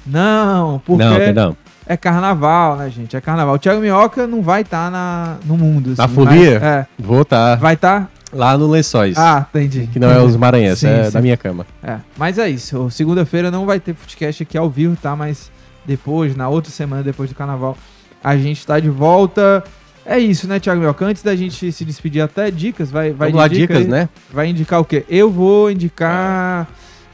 [0.07, 1.57] Não, porque Não, perdão.
[1.87, 3.17] é carnaval, né, gente?
[3.17, 3.55] É carnaval.
[3.55, 5.95] O Thiago Minhoca não vai estar na no mundo.
[5.97, 6.55] Na assim, folia?
[6.55, 9.17] mas- é, Vou estar vai estar lá no Lençóis.
[9.19, 9.87] ah, entendi.
[9.93, 11.11] que não é os Maranhenses, Sim, é sim.
[11.13, 11.67] da minha cama.
[11.83, 12.91] É, mas é isso.
[12.91, 15.15] Segunda-feira não vai ter podcast aqui ao vivo, tá?
[15.15, 15.51] Mas
[15.85, 17.77] depois, na outra semana, depois do carnaval,
[18.23, 19.63] a gente tá de volta.
[20.05, 21.05] É isso, né, Thiago Melca?
[21.05, 24.09] Antes da gente se despedir, até dicas, vai, vai Vamos lá, de dica dicas, né?
[24.33, 25.05] Vai indicar o quê?
[25.09, 26.69] Eu vou indicar.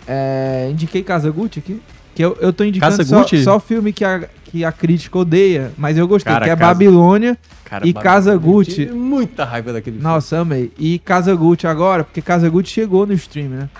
[0.06, 1.82] é, indiquei Casa Gucci aqui.
[2.18, 3.44] Que eu, eu tô indicando Casa só, Gucci?
[3.44, 6.74] só filme que a, que a crítica odeia, mas eu gostei, Cara, que é Casa-
[6.74, 7.38] Babilônia.
[7.64, 8.72] Cara, E Casa Gucci.
[8.86, 10.72] tive Muita raiva daquele Nossa, amei.
[10.76, 13.70] E Casa Gucci agora, porque Casa Gucci chegou no stream, né?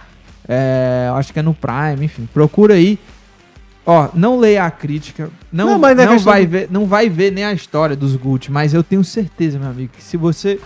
[0.47, 2.28] É, acho que é no Prime, enfim.
[2.32, 2.97] Procura aí.
[3.84, 5.30] Ó, não leia a crítica.
[5.53, 7.53] Não, Não, não, mas não é questão vai de- ver, não vai ver nem a
[7.53, 10.61] história dos Gucci, mas eu tenho certeza, meu amigo, que se você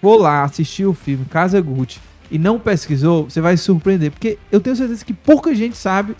[0.00, 2.00] for lá assistir o filme Casa Gucci
[2.30, 4.10] e não pesquisou, você vai se surpreender.
[4.10, 6.16] Porque eu tenho certeza que pouca gente sabe o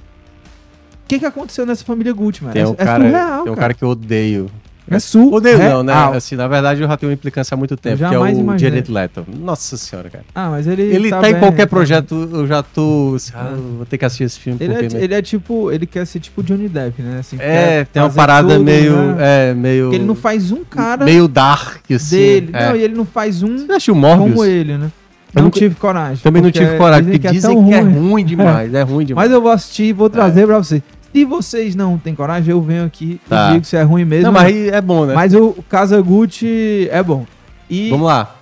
[1.11, 2.53] que, que aconteceu nessa família Gucci, mano.
[2.55, 3.57] Tem um, é, é cara, surreal, tem um cara.
[3.57, 4.51] cara que eu odeio.
[4.93, 5.93] É su Odeio não, né?
[5.93, 6.15] real.
[6.15, 8.59] Assim, na verdade, eu já tenho uma implicância há muito tempo, que é o imaginei.
[8.59, 9.25] Jared Leto.
[9.39, 10.25] Nossa senhora, cara.
[10.35, 13.13] Ah, mas ele Ele tá, tá em bem, qualquer tá projeto, eu já tô...
[13.15, 14.59] assim, ah, vou ter que assistir esse filme.
[14.61, 17.19] Ele porque é, ele é tipo, ele quer ser tipo Johnny Depp, né?
[17.21, 18.97] Assim, É, tem uma parada tudo, meio...
[18.97, 19.51] né?
[19.51, 19.85] É, meio...
[19.85, 22.17] Porque ele não faz um cara Meio dark, assim.
[22.17, 22.51] dele.
[22.53, 22.69] É.
[22.71, 24.31] Não, e ele não faz um Você assistiu Morbius?
[24.33, 24.91] como ele, né?
[25.33, 26.17] Eu não nunca- tive coragem.
[26.21, 28.09] Também não tive coragem, porque é dizem que é ruim.
[28.11, 29.29] ruim demais, é ruim demais.
[29.29, 30.83] Mas eu vou assistir e vou trazer pra vocês.
[31.13, 33.51] Se vocês não têm coragem, eu venho aqui Tá.
[33.51, 34.27] e digo se é ruim mesmo.
[34.27, 35.15] Não, mas aí é bom, né?
[35.15, 37.27] Mas o Casa Gucci é bom.
[37.69, 38.37] E Vamos lá.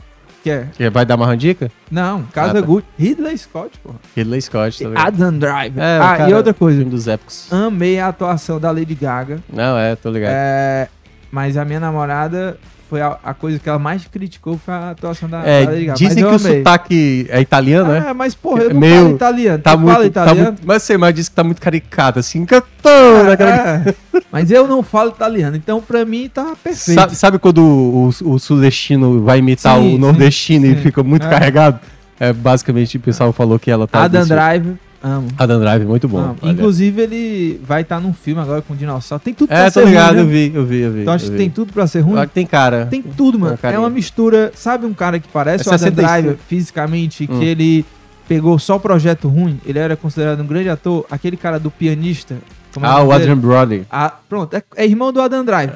[0.44, 0.68] quer?
[0.76, 1.70] Quer- Vai dar mais uma dica?
[1.90, 2.66] Não, Casa Ah, tá.
[2.66, 3.96] Gucci, Ridley Scott, porra.
[4.16, 4.98] Ridley Scott também.
[5.02, 5.82] Adam Driver.
[5.82, 6.78] É, ah, cara- e outra coisa.
[6.78, 7.50] Filme dos épicos.
[7.52, 9.40] Amei a atuação da Lady Gaga.
[9.52, 10.32] Não, é, tô ligado.
[10.34, 10.88] É,
[11.32, 12.58] mas a minha namorada
[12.88, 15.84] foi a, a coisa que ela mais criticou foi a atuação da, É, da Lady
[15.86, 15.98] Gaga.
[15.98, 16.58] dizem que mas o amei.
[16.58, 18.04] sotaque é italiano, né?
[18.08, 19.58] É, mas porra, eu não Meio- falo italiano.
[19.62, 20.48] Tá fala muito, tá italiano?
[20.52, 20.62] muito.
[20.66, 22.46] Mas sei, mas diz que tá muito caricato, assim.
[22.50, 23.50] Eu tô naquela-
[23.84, 23.94] É,
[24.32, 26.98] mas eu não falo italiano, então pra mim tá perfeito.
[26.98, 30.82] Sabe, sabe quando o, o, o sudestino vai imitar Sim, o nordestino sim, e sim.
[30.82, 31.30] fica muito É.
[31.30, 31.78] carregado?
[32.20, 34.02] É, basicamente, o pessoal falou que ela tá.
[34.02, 35.28] Adam Driver, amo.
[35.38, 36.18] Adam Drive, muito bom.
[36.18, 36.36] amo.
[36.42, 39.22] Inclusive, ele vai estar num filme agora com dinossauro.
[39.22, 40.30] Tem tudo pra É, ser tô ligado, ruim, eu né?
[40.32, 41.00] vi, eu vi, eu vi.
[41.02, 42.26] Então acho que tem tudo pra ser ruim.
[42.28, 42.86] Tem cara.
[42.86, 43.52] Tem tudo, mano.
[43.52, 43.76] Uma carinha.
[43.76, 44.52] É uma mistura.
[44.54, 46.08] Sabe um cara que parece É o Adam 65.
[46.22, 47.38] Driver fisicamente, Hum.
[47.38, 47.84] que ele
[48.28, 49.60] pegou só projeto ruim?
[49.64, 51.06] Ele era considerado um grande ator.
[51.10, 52.34] Aquele cara do pianista.
[52.34, 53.10] é Ah, o?
[53.12, 53.82] Adrian Brody.
[53.90, 55.74] Ah, pronto, é, é irmão do Adam Driver.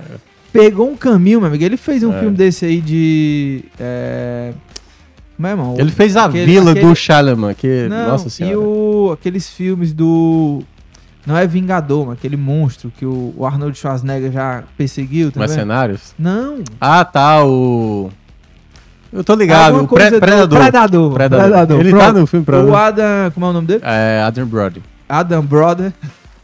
[0.53, 1.65] Pegou um caminho, meu amigo.
[1.65, 2.21] Ele fez um É.
[2.21, 3.65] filme desse aí de.
[5.43, 5.75] É, irmão?
[5.79, 7.87] Ele fez a aquele- vila aquele- do Shalaman, que.
[7.89, 8.59] Não, Nossa e senhora.
[8.61, 10.63] o, aqueles filmes do.
[11.27, 15.39] Não é Vingador, mas aquele monstro que o, o Arnold Schwarzenegger já perseguiu, tá?
[15.41, 16.15] Mercenários?
[16.19, 16.59] Não.
[16.81, 18.11] Ah, tá, o.
[19.13, 20.59] Eu tô ligado, o Pre- Predador.
[20.59, 21.13] Predador.
[21.13, 21.41] Predador.
[21.49, 21.81] Predador.
[21.81, 22.19] Ele tá Pronto.
[22.21, 22.75] no filme O Predador.
[22.75, 23.81] Adam, como é o nome dele?
[23.85, 24.83] É, Adam Brody.
[25.09, 25.93] Adam Brother.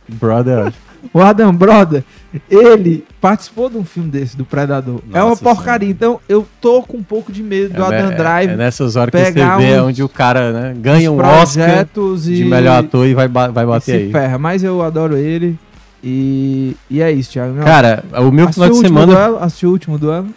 [0.08, 0.72] Brother.
[1.12, 2.02] O Adam Brother,
[2.50, 5.00] ele participou de um filme desse, do Predador.
[5.12, 5.88] é uma Nossa porcaria.
[5.88, 8.50] Então, eu tô com um pouco de medo do Adam é, Drive.
[8.50, 12.24] é nessas horas que você vê uns- onde o cara né, ganha um Oscar projetos
[12.24, 14.12] de e, melhor ator e vai, vai e bater aí.
[14.12, 14.38] ferra.
[14.38, 15.58] Mas eu adoro ele.
[16.02, 17.54] E, e é isso, Thiago.
[17.54, 19.12] Não, Cara, o meu final de o último semana.
[19.12, 19.38] duelo?
[19.42, 20.28] Assistiu o último duelo?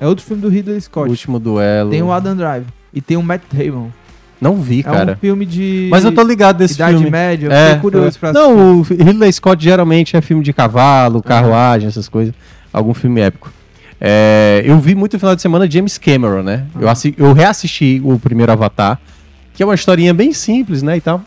[0.00, 1.08] É outro filme do Ridley O Scott.
[1.08, 1.90] último duelo.
[1.90, 2.64] Tem o Adam Drive.
[2.92, 3.88] E tem o Matt Damon.
[4.42, 5.12] Não vi, É cara.
[5.12, 7.10] um filme de Mas eu tô ligado desse Idade filme.
[7.10, 7.46] Média.
[7.46, 8.18] Eu É, fiquei curioso é.
[8.18, 8.32] pra.
[8.32, 12.34] Não, o Ridley Scott geralmente é filme de cavalo, carruagem, essas coisas.
[12.72, 13.52] Algum filme épico.
[14.00, 16.64] É, eu vi muito no final de semana James Cameron, né?
[16.80, 18.98] Eu, assi- eu reassisti o primeiro Avatar,
[19.54, 21.22] que é uma historinha bem simples, né, e tal.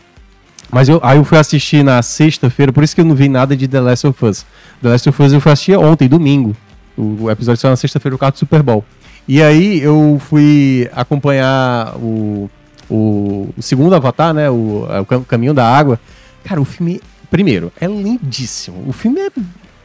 [0.70, 3.56] Mas eu, aí eu fui assistir na sexta-feira, por isso que eu não vi nada
[3.56, 4.44] de The Last of Us.
[4.82, 6.54] The Last of Us eu fui assistir ontem, domingo.
[6.96, 8.84] O, o episódio saiu na sexta-feira, o carro do Super Bowl.
[9.28, 12.50] E aí eu fui acompanhar o,
[12.90, 14.48] o, o segundo Avatar, né?
[14.50, 15.98] O, é o Cam- Caminho da Água.
[16.44, 18.84] Cara, o filme, primeiro, é lindíssimo.
[18.86, 19.28] O filme é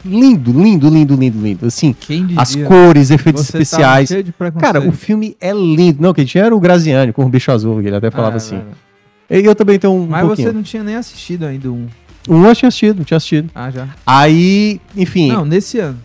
[0.03, 1.65] lindo, lindo, lindo, lindo, lindo.
[1.65, 1.95] Assim,
[2.37, 4.09] as cores, efeitos Você tá especiais.
[4.37, 4.59] preconceito.
[4.59, 6.01] Cara, o filme é lindo.
[6.01, 8.59] Não, quem tinha era o Graziani com o bicho azul, ele até falava Ah, assim.
[9.29, 10.47] E eu também tenho um Mas pouquinho.
[10.49, 11.87] você não tinha nem assistido ainda um.
[12.29, 13.49] Um eu tinha assistido, não tinha assistido.
[13.55, 13.87] Ah, já.
[14.05, 15.29] Aí, enfim.
[15.29, 15.97] Não, Não, nesse ano.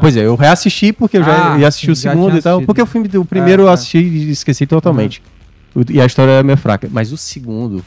[0.00, 2.54] pois é, eu reassisti porque eu já Ah, ia assistir o segundo e tal.
[2.54, 2.66] assistido.
[2.66, 3.72] Porque o filme do primeiro É, eu é.
[3.72, 5.20] assisti e esqueci totalmente.
[5.20, 5.41] O-
[5.90, 6.88] E a história é meio fraca.
[6.90, 7.84] Mas o segundo,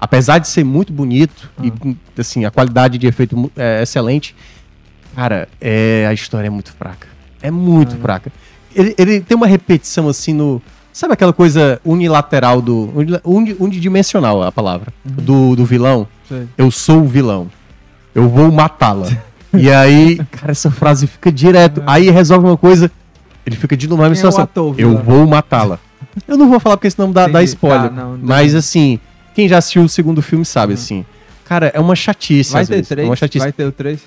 [0.00, 1.72] apesar de ser muito bonito e Ah.
[1.78, 4.34] com, assim, a qualidade de efeito é excelente,
[5.14, 7.06] cara, é, a história é muito fraca.
[7.42, 8.32] É muito Ah, fraca.
[8.74, 10.60] Ele, ele tem uma repetição assim no.
[10.92, 12.90] Sabe aquela coisa unilateral do.
[12.94, 14.92] uni- uni- Unidimensional a palavra.
[15.04, 15.24] Uhum.
[15.24, 16.08] Do, do vilão?
[16.28, 16.46] Sei.
[16.56, 17.48] Eu sou o vilão.
[18.14, 19.08] Eu vou matá-la.
[19.52, 21.82] e aí, cara, essa frase fica direto.
[21.86, 22.90] Aí resolve uma coisa.
[23.44, 24.44] Ele fica de novo na mesma é situação.
[24.44, 25.78] ator, Eu vou matá-la.
[26.26, 27.90] Eu não vou falar porque senão dá, dá spoiler.
[27.90, 28.98] Tá, não, mas assim,
[29.34, 31.04] quem já assistiu o segundo filme sabe, assim.
[31.44, 32.52] Cara, é uma chatice.
[32.52, 33.06] Vai ter três?
[33.06, 33.38] É uma chatice.
[33.38, 34.00] Vai ter o três?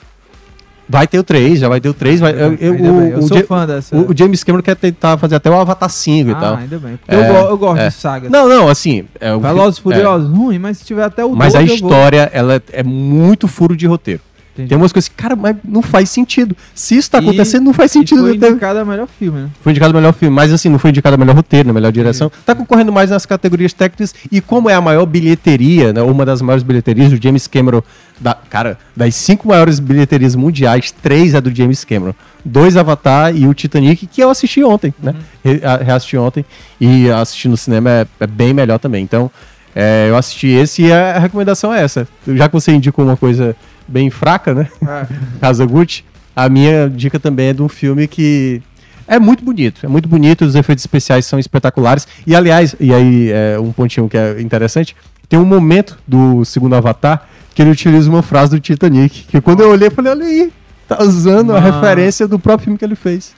[0.92, 2.20] Vai ter o 3, já vai ter o 3.
[2.20, 3.02] Vai, eu, eu- o.
[3.04, 3.96] Eu o sou Ja- fã dessa.
[3.96, 6.56] o- o James Cameron quer tentar fazer até o Avatar 5 e ah, tal.
[6.56, 7.00] ainda bem.
[7.08, 7.90] É, eu, eu gosto é.
[7.90, 8.32] de sagas.
[8.32, 9.06] Não, não, assim.
[9.20, 9.84] É, o Velozes e é.
[9.84, 11.90] Furiosos, ruim, mas se tiver até o Mas a 12, eu vou.
[11.92, 14.20] história, ela é- é muito furo de roteiro.
[14.60, 14.70] Entendi.
[14.70, 16.56] Tem umas coisas que, cara, mas não faz sentido.
[16.76, 18.22] Se isso tá E- acontecendo, não faz E sentido.
[18.22, 19.50] foi indicado a melhor filme, né?
[19.62, 21.92] Foi indicado o melhor filme, mas assim, não foi indicado o melhor roteiro, a melhor
[21.92, 22.32] direção.
[22.46, 24.14] Tá concorrendo mais nas categorias técnicas.
[24.32, 27.82] E como é a maior bilheteria, né, uma das maiores bilheterias, o James Cameron,
[28.20, 32.14] da, cara, das cinco maiores bilheterias mundiais, três é do James Cameron.
[32.44, 35.14] Dois Avatar e o Titanic, que eu assisti ontem, né?
[35.44, 36.44] Re- a- reassisti ontem.
[36.80, 39.04] E assistir no cinema é, é bem melhor também.
[39.04, 39.30] Então,
[39.76, 42.08] é, eu assisti esse e a recomendação é essa.
[42.28, 43.56] Já que você indicou uma coisa
[43.90, 44.68] bem fraca, né?
[44.82, 45.08] É.
[46.36, 48.62] A minha dica também é de um filme que
[49.08, 52.08] é muito bonito, é muito bonito, os efeitos especiais são espetaculares.
[52.26, 54.96] E aliás, e aí é um pontinho que é interessante,
[55.28, 59.62] tem um momento do segundo Avatar que ele utiliza uma frase do Titanic, que quando
[59.62, 60.54] eu olhei, eu falei, olha aí,
[60.88, 61.74] tá usando a Mano.
[61.76, 63.34] referência do próprio filme que ele fez.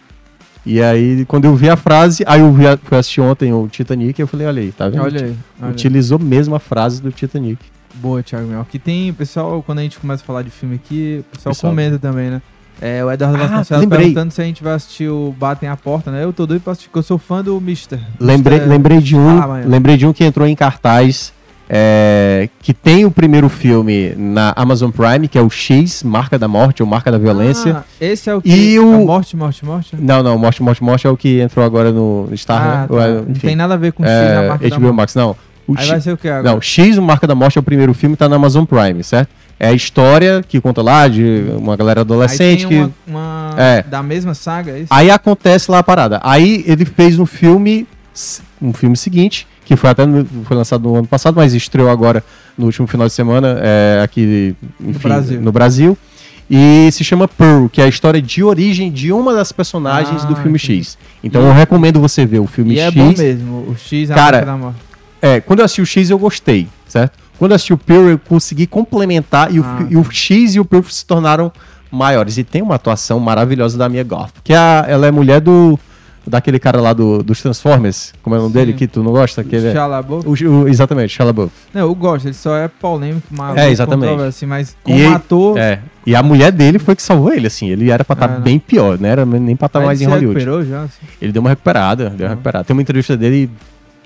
[0.63, 3.67] E aí, quando eu vi a frase, aí eu vi a- fui assistir ontem o
[3.67, 5.01] Titanic, eu falei, olha aí, tá vendo?
[5.01, 5.23] Olha aí.
[5.23, 5.71] olha aí.
[5.71, 7.57] Utilizou mesmo a frase do Titanic.
[7.95, 8.61] Boa, Thiago Mel.
[8.61, 11.71] Aqui tem, pessoal, quando a gente começa a falar de filme aqui, o pessoal, Pessoal.
[11.71, 12.41] comenta também, né?
[12.81, 13.99] É, o Eduardo Ah, Vasconcelos lembrei.
[14.05, 16.23] perguntando se a gente vai assistir o Batem a Porta, né?
[16.23, 17.99] Eu tô doido pra assistir, porque eu sou fã do Mister.
[18.19, 21.31] Lembrei, Mister- lembrei de um, Ah, lembrei de um que entrou em cartaz,
[21.69, 26.47] é, que tem o primeiro filme na Amazon Prime, que é o X, Marca da
[26.47, 27.77] Morte ou Marca da Violência.
[27.77, 28.49] Ah, esse é o que...
[28.49, 29.95] E é o- Morte, Morte, Morte?
[29.99, 32.87] Não, não, Morte, Morte, Morte é o que entrou agora no Star, ah, né?
[32.87, 33.07] tá.
[33.07, 34.95] É, Não tem nada a ver com o X é, na marca da HBO morte.
[34.95, 35.35] Max, não.
[35.71, 36.43] O Aí X- vai ser o que agora?
[36.53, 39.29] não, X, o Marca da Morte é o primeiro filme, tá na Amazon Prime, certo?
[39.59, 42.75] É a história que conta lá de uma galera adolescente Aí que...
[42.75, 43.83] tem uma, uma É.
[43.83, 44.87] da mesma saga, é isso?
[44.89, 46.19] Aí acontece lá a parada.
[46.23, 47.85] Aí ele fez um filme,
[48.61, 52.23] um filme seguinte, que foi até no- foi lançado no ano passado, mas estreou agora
[52.57, 55.41] no último final de semana é, aqui enfim, Brasil.
[55.41, 55.97] no Brasil.
[56.49, 60.27] E se chama Pearl, que é a história de origem de uma das personagens Ah,
[60.27, 60.79] do filme entendi.
[60.83, 60.97] X.
[61.23, 62.87] Então E- eu recomendo você ver o filme E X.
[62.87, 64.79] é bom mesmo, o X a Cara, marca da morte.
[65.21, 67.19] É, quando eu assisti o X eu gostei, certo?
[67.37, 70.55] Quando eu assisti o Pearl eu consegui complementar e o, Ah, fi- e o X
[70.55, 71.51] e o Pearl se tornaram
[71.91, 72.37] maiores.
[72.37, 75.77] E tem uma atuação maravilhosa da Mia Goth, que é a- ela é mulher do
[76.25, 78.59] daquele cara lá do, dos Transformers, como é o nome Sim.
[78.59, 79.43] dele, que tu não gosta?
[79.43, 81.51] Que ele é- Shia o, o, exatamente, Shia LaBeouf.
[81.73, 84.21] Não, eu gosto, ele só é polêmico, mas É, exatamente.
[84.21, 85.79] Assim, mas como E ele- ator, É.
[86.05, 87.69] E a mulher dele foi que salvou ele, assim.
[87.69, 88.41] Ele era pra estar Ah, não.
[88.41, 89.09] bem pior, né?
[89.09, 90.39] Era nem pra estar aí mais em ele Hollywood.
[90.39, 90.97] recuperou já, assim.
[91.21, 92.65] Ele deu uma recuperada, deu uma recuperada.
[92.65, 93.49] Tem uma entrevista dele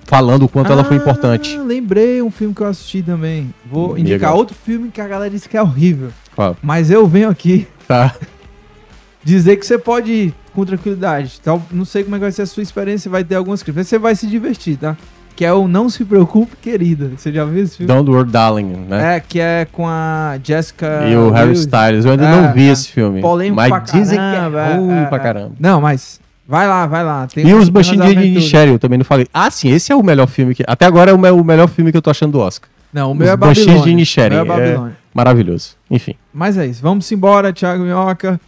[0.06, 1.58] falando o quanto ela foi Ah, importante.
[1.58, 3.54] Lembrei um filme que eu assisti também.
[3.70, 6.10] Vou Hum, indicar outro filme que a galera disse que é horrível.
[6.36, 6.56] Qual?
[6.62, 8.14] Mas eu venho aqui Tá.
[9.24, 11.42] dizer que você pode ir com tranquilidade.
[11.72, 13.88] Não sei como é que vai ser a sua experiência, vai ter algumas críticas.
[13.88, 14.96] Você vai se divertir, tá?
[15.36, 17.12] Que é o Não Se Preocupe, Querida.
[17.18, 17.94] Você já viu esse filme?
[17.94, 19.18] Don't Worry Darling, né?
[19.18, 21.06] É, que é com a Jessica...
[21.10, 21.52] e o Harry.
[21.54, 22.06] Styles.
[22.06, 22.72] Eu ainda É, não vi é.
[22.72, 23.20] esse filme.
[23.20, 25.20] Polêmico mas pra dizem caramba, que é ruim é, pra é.
[25.20, 25.52] caramba.
[25.60, 27.28] Não, mas vai lá, vai lá.
[27.28, 27.70] Tem E os umas
[28.12, 28.44] de aventuras.
[28.44, 29.28] Nichelle, eu também não falei.
[29.34, 30.64] Ah, sim, esse é o melhor filme que.
[30.68, 32.70] Até agora é o, me- o melhor filme que eu tô achando do Oscar.
[32.94, 33.84] Não, o meu Os é Babilônia.
[33.84, 34.46] de meu é
[34.90, 34.92] é-.
[35.14, 35.76] Maravilhoso.
[35.92, 36.16] Enfim.
[36.34, 36.82] Mas é isso.
[36.82, 38.40] Vamos embora, Thiago Minhoca.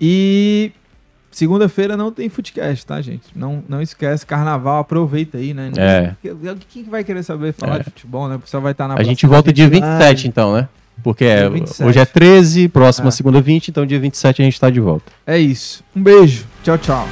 [0.00, 0.70] E
[1.30, 3.24] segunda-feira não tem Footcast, tá, gente?
[3.34, 5.70] Não, não esquece, carnaval, aproveita aí, né?
[5.76, 6.12] É.
[6.70, 7.78] Quem que vai querer saber falar É.
[7.78, 8.36] de futebol, né?
[8.36, 9.80] O pessoal vai estar na a gente volta dia Live.
[9.80, 10.68] 27, então, né?
[11.02, 11.84] Porque é- Dia 27.
[11.88, 13.10] hoje é 13, próxima É.
[13.10, 15.12] segunda 20, então dia 27 a gente tá de volta.
[15.26, 15.82] É isso.
[15.94, 16.46] Um beijo.
[16.62, 17.06] Tchau, tchau.